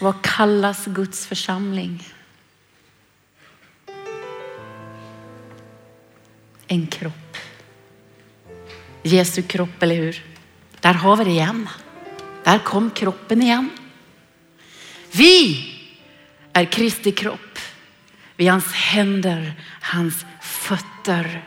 Vad 0.00 0.22
kallas 0.22 0.86
Guds 0.86 1.26
församling? 1.26 2.12
En 6.72 6.86
kropp. 6.86 7.36
Jesu 9.02 9.42
kropp, 9.42 9.82
eller 9.82 9.94
hur? 9.94 10.24
Där 10.80 10.94
har 10.94 11.16
vi 11.16 11.24
det 11.24 11.30
igen. 11.30 11.68
Där 12.44 12.58
kom 12.58 12.90
kroppen 12.90 13.42
igen. 13.42 13.70
Vi 15.10 15.66
är 16.52 16.64
Kristi 16.64 17.12
kropp. 17.12 17.58
Vi 18.36 18.46
är 18.46 18.50
hans 18.50 18.72
händer, 18.72 19.54
hans 19.80 20.24
fötter. 20.42 21.44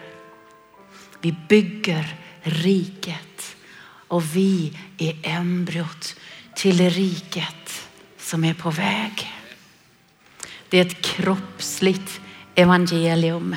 Vi 1.21 1.35
bygger 1.49 2.15
riket 2.41 3.55
och 4.07 4.35
vi 4.35 4.77
är 4.97 5.15
embryot 5.23 6.15
till 6.55 6.77
det 6.77 6.89
riket 6.89 7.87
som 8.17 8.43
är 8.43 8.53
på 8.53 8.69
väg. 8.71 9.33
Det 10.69 10.77
är 10.77 10.85
ett 10.85 11.01
kroppsligt 11.01 12.21
evangelium. 12.55 13.55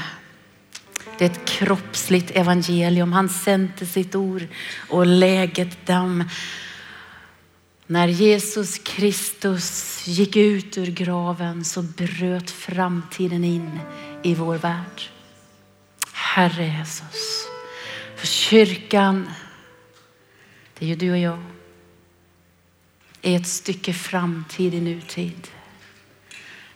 Det 1.19 1.25
är 1.25 1.31
ett 1.31 1.45
kroppsligt 1.45 2.31
evangelium. 2.31 3.13
Han 3.13 3.29
sände 3.29 3.87
sitt 3.87 4.15
ord 4.15 4.47
och 4.89 5.07
läget 5.07 5.87
dem. 5.87 6.25
När 7.87 8.09
Jesus 8.09 8.79
Kristus 8.79 10.03
gick 10.07 10.37
ut 10.37 10.79
ur 10.79 10.87
graven 10.87 11.65
så 11.65 11.83
bröt 11.83 12.51
framtiden 12.51 13.45
in 13.45 13.81
i 14.23 14.35
vår 14.35 14.57
värld. 14.57 15.03
Herre 16.13 16.67
Jesus, 16.67 17.47
för 18.17 18.27
kyrkan, 18.27 19.31
det 20.79 20.85
är 20.85 20.89
ju 20.89 20.97
du 20.97 21.11
och 21.11 21.19
jag, 21.19 21.43
är 23.23 23.37
ett 23.37 23.49
stycke 23.49 23.93
framtid 23.93 24.75
i 24.75 24.81
nutid. 24.81 25.49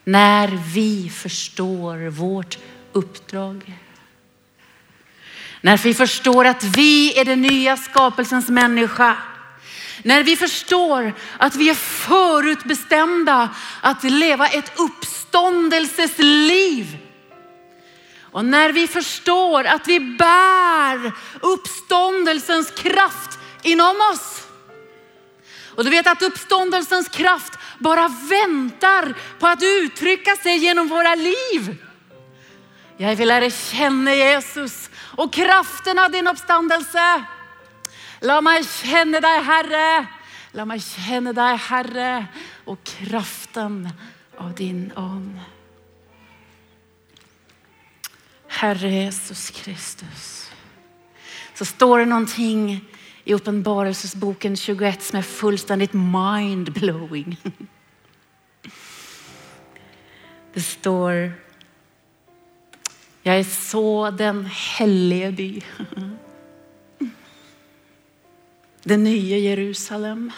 När 0.05 0.49
vi 0.75 1.09
förstår 1.09 2.09
vårt 2.09 2.59
uppdrag. 2.93 3.79
När 5.63 5.77
vi 5.77 5.95
förstår 5.95 6.45
att 6.45 6.65
vi 6.65 7.19
är 7.19 7.25
den 7.25 7.43
nya 7.43 7.77
skapelsens 7.77 8.49
människa. 8.49 9.17
När 10.03 10.23
vi 10.23 10.37
förstår 10.37 11.13
att 11.39 11.57
vi 11.57 11.71
är 11.71 11.75
förutbestämda 11.75 13.49
att 13.81 14.05
leva 14.05 14.49
ett 14.49 14.73
uppståndelses 14.79 16.19
liv. 16.19 16.97
Och 18.21 18.45
när 18.45 18.73
vi 18.73 18.87
förstår 18.87 19.65
att 19.65 19.89
vi 19.89 20.01
bär 20.01 21.13
uppståndelsens 21.41 22.71
kraft 22.71 23.39
inom 23.63 23.97
oss. 24.13 24.47
Och 25.77 25.85
du 25.85 25.91
vet 25.91 26.07
att 26.07 26.23
uppståndelsens 26.23 27.09
kraft 27.09 27.53
bara 27.79 28.09
väntar 28.09 29.15
på 29.39 29.47
att 29.47 29.63
uttrycka 29.63 30.37
sig 30.37 30.57
genom 30.57 30.89
våra 30.89 31.15
liv. 31.15 31.77
Jag 32.97 33.17
vill 33.17 33.29
lära 33.29 33.51
känna 33.51 34.15
Jesus 34.15 34.91
och 35.17 35.33
kraften 35.33 35.99
av 35.99 36.11
din 36.11 36.29
uppståndelse. 36.29 37.25
Låt 38.21 38.45
mig 38.45 38.65
känna 38.65 39.21
dig 39.21 39.43
Herre. 39.43 40.07
Låt 40.53 40.69
mig 40.69 40.81
känna 40.81 41.33
dig 41.33 41.57
Herre 41.57 42.27
och 42.65 42.85
kraften 42.85 43.89
av 44.37 44.55
din 44.55 44.93
ande. 44.97 45.41
Herre 48.49 48.91
Jesus 48.91 49.51
Kristus. 49.51 50.51
Så 51.55 51.65
står 51.65 51.99
det 51.99 52.05
någonting 52.05 52.85
i 53.25 53.35
Uppenbarelsesboken 53.35 54.57
21 54.57 55.03
som 55.03 55.19
är 55.19 55.23
fullständigt 55.23 55.93
mindblowing. 55.93 57.37
Det 60.55 60.61
står, 60.61 61.33
jag 63.23 63.39
är 63.39 63.45
så 63.45 64.11
den 64.11 64.47
helige 64.47 65.33
by. 65.33 65.63
Det 68.83 68.97
nya 68.97 69.39
Jerusalem 69.39 70.33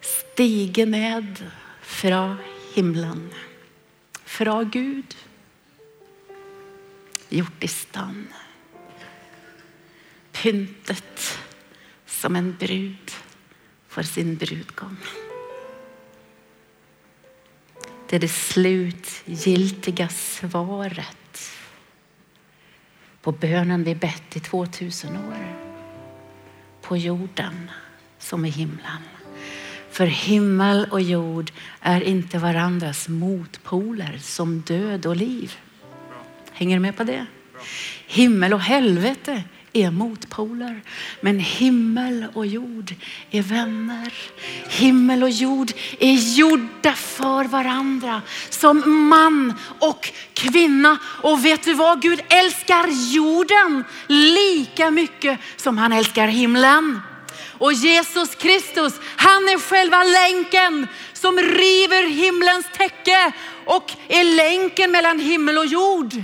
stige 0.00 0.86
ned 0.86 1.50
från 1.82 2.36
himlen, 2.74 3.30
från 4.24 4.70
Gud, 4.70 5.16
gjort 7.28 7.64
i 7.64 7.68
stand 7.68 8.26
pyntet 10.44 11.38
som 12.06 12.36
en 12.36 12.56
brud 12.56 13.10
för 13.88 14.02
sin 14.02 14.36
brudgång. 14.36 14.96
Det 18.14 18.18
är 18.18 18.20
det 18.20 18.28
slutgiltiga 18.28 20.08
svaret 20.08 21.52
på 23.22 23.32
bönen 23.32 23.84
vi 23.84 23.94
bett 23.94 24.36
i 24.36 24.40
2000 24.40 25.16
år. 25.16 25.56
På 26.82 26.96
jorden 26.96 27.70
som 28.18 28.44
i 28.44 28.50
himlen. 28.50 29.02
För 29.90 30.06
himmel 30.06 30.86
och 30.90 31.00
jord 31.00 31.52
är 31.80 32.00
inte 32.00 32.38
varandras 32.38 33.08
motpoler 33.08 34.18
som 34.18 34.60
död 34.60 35.06
och 35.06 35.16
liv. 35.16 35.56
Hänger 36.52 36.76
du 36.76 36.80
med 36.80 36.96
på 36.96 37.04
det? 37.04 37.26
Himmel 38.06 38.54
och 38.54 38.60
helvete 38.60 39.42
är 39.74 39.90
motpoler. 39.90 40.82
Men 41.20 41.38
himmel 41.38 42.26
och 42.34 42.46
jord 42.46 42.94
är 43.30 43.42
vänner. 43.42 44.12
Himmel 44.68 45.22
och 45.22 45.30
jord 45.30 45.72
är 46.00 46.36
gjorda 46.36 46.92
för 46.92 47.44
varandra 47.44 48.22
som 48.50 49.08
man 49.08 49.54
och 49.78 50.12
kvinna. 50.34 50.98
Och 51.22 51.44
vet 51.44 51.64
du 51.64 51.74
vad? 51.74 52.02
Gud 52.02 52.20
älskar 52.28 53.12
jorden 53.14 53.84
lika 54.08 54.90
mycket 54.90 55.38
som 55.56 55.78
han 55.78 55.92
älskar 55.92 56.26
himlen. 56.26 57.00
Och 57.58 57.72
Jesus 57.72 58.34
Kristus, 58.34 58.92
han 59.16 59.48
är 59.48 59.58
själva 59.58 60.02
länken 60.02 60.86
som 61.12 61.38
river 61.38 62.08
himlens 62.08 62.66
täcke 62.76 63.32
och 63.64 63.92
är 64.08 64.24
länken 64.24 64.90
mellan 64.90 65.20
himmel 65.20 65.58
och 65.58 65.66
jord. 65.66 66.14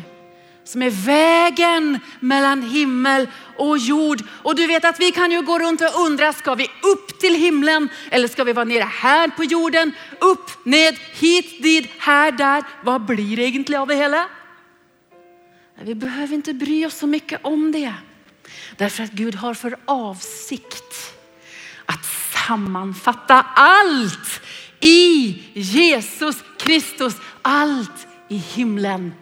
Som 0.70 0.82
är 0.82 0.90
vägen 0.90 1.98
mellan 2.20 2.62
himmel 2.62 3.28
och 3.56 3.78
jord. 3.78 4.22
Och 4.42 4.54
du 4.54 4.66
vet 4.66 4.84
att 4.84 5.00
vi 5.00 5.12
kan 5.12 5.30
ju 5.30 5.42
gå 5.42 5.58
runt 5.58 5.80
och 5.80 6.06
undra, 6.06 6.32
ska 6.32 6.54
vi 6.54 6.64
upp 6.64 7.20
till 7.20 7.34
himlen 7.34 7.88
eller 8.10 8.28
ska 8.28 8.44
vi 8.44 8.52
vara 8.52 8.64
nere 8.64 8.84
här 8.84 9.28
på 9.28 9.44
jorden? 9.44 9.92
Upp, 10.20 10.50
ned, 10.64 10.96
hit, 11.12 11.62
dit, 11.62 11.90
här, 11.98 12.32
där. 12.32 12.64
Vad 12.84 13.04
blir 13.04 13.36
det 13.36 13.42
egentligen 13.42 13.82
av 13.82 13.88
det 13.88 13.94
hela? 13.94 14.28
Vi 15.82 15.94
behöver 15.94 16.34
inte 16.34 16.54
bry 16.54 16.86
oss 16.86 16.98
så 16.98 17.06
mycket 17.06 17.40
om 17.42 17.72
det. 17.72 17.94
Därför 18.76 19.02
att 19.02 19.12
Gud 19.12 19.34
har 19.34 19.54
för 19.54 19.76
avsikt 19.84 21.14
att 21.86 22.06
sammanfatta 22.46 23.46
allt 23.54 24.40
i 24.80 25.42
Jesus 25.52 26.36
Kristus. 26.58 27.14
Allt 27.42 28.06
i 28.28 28.36
himlen. 28.36 29.12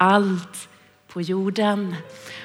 Allt 0.00 0.68
på 1.08 1.20
jorden. 1.22 1.96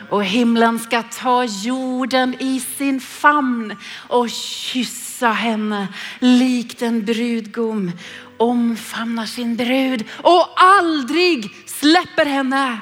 Och 0.10 0.26
himlen 0.26 0.80
ska 0.80 1.04
ta 1.04 1.44
jorden 1.44 2.36
i 2.40 2.60
sin 2.60 3.00
famn 3.00 3.76
och 4.08 4.30
kyssa 4.30 5.32
henne 5.32 5.88
likt 6.20 6.82
en 6.82 7.06
brudgum 7.06 7.92
omfamnar 8.38 9.26
sin 9.26 9.56
brud 9.56 10.06
och 10.12 10.50
aldrig 10.56 11.50
släpper 11.66 12.26
henne. 12.26 12.80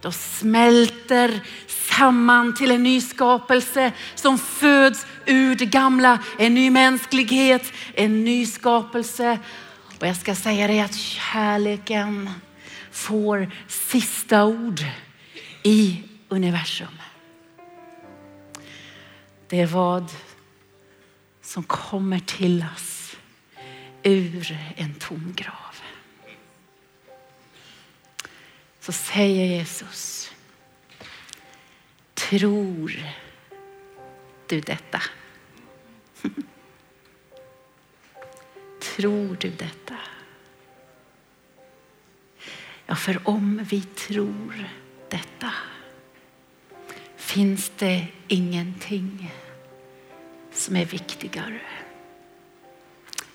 Då 0.00 0.12
smälter 0.12 1.40
samman 1.66 2.54
till 2.54 2.70
en 2.70 2.82
ny 2.82 3.00
skapelse 3.00 3.92
som 4.14 4.38
föds 4.38 5.06
ur 5.26 5.54
det 5.54 5.66
gamla. 5.66 6.18
En 6.38 6.54
ny 6.54 6.70
mänsklighet, 6.70 7.72
en 7.94 8.24
ny 8.24 8.46
skapelse. 8.46 9.38
Och 10.00 10.06
jag 10.06 10.16
ska 10.16 10.34
säga 10.34 10.66
dig 10.66 10.80
att 10.80 10.94
kärleken 10.94 12.30
får 12.90 13.50
sista 13.68 14.44
ord 14.44 14.80
i 15.62 16.02
universum. 16.28 16.98
Det 19.48 19.60
är 19.60 19.66
vad 19.66 20.12
som 21.42 21.62
kommer 21.62 22.18
till 22.18 22.64
oss 22.76 23.16
ur 24.02 24.58
en 24.76 24.94
tom 24.94 25.32
grav. 25.36 25.54
Så 28.80 28.92
säger 28.92 29.44
Jesus, 29.44 30.32
tror 32.14 33.04
du 34.46 34.60
detta? 34.60 35.02
Tror 38.80 39.36
du 39.40 39.50
detta? 39.50 39.96
Ja, 42.90 42.94
för 42.94 43.28
om 43.28 43.64
vi 43.70 43.80
tror 43.80 44.64
detta 45.08 45.52
finns 47.16 47.72
det 47.78 48.06
ingenting 48.28 49.34
som 50.52 50.76
är 50.76 50.84
viktigare 50.84 51.60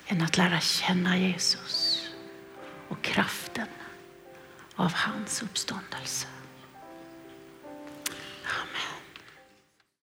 än 0.08 0.22
att 0.22 0.38
lära 0.38 0.60
känna 0.60 1.18
Jesus 1.18 2.08
och 2.88 3.02
kraften 3.02 3.68
av 4.76 4.94
hans 4.94 5.44
uppståndelse. 5.44 6.28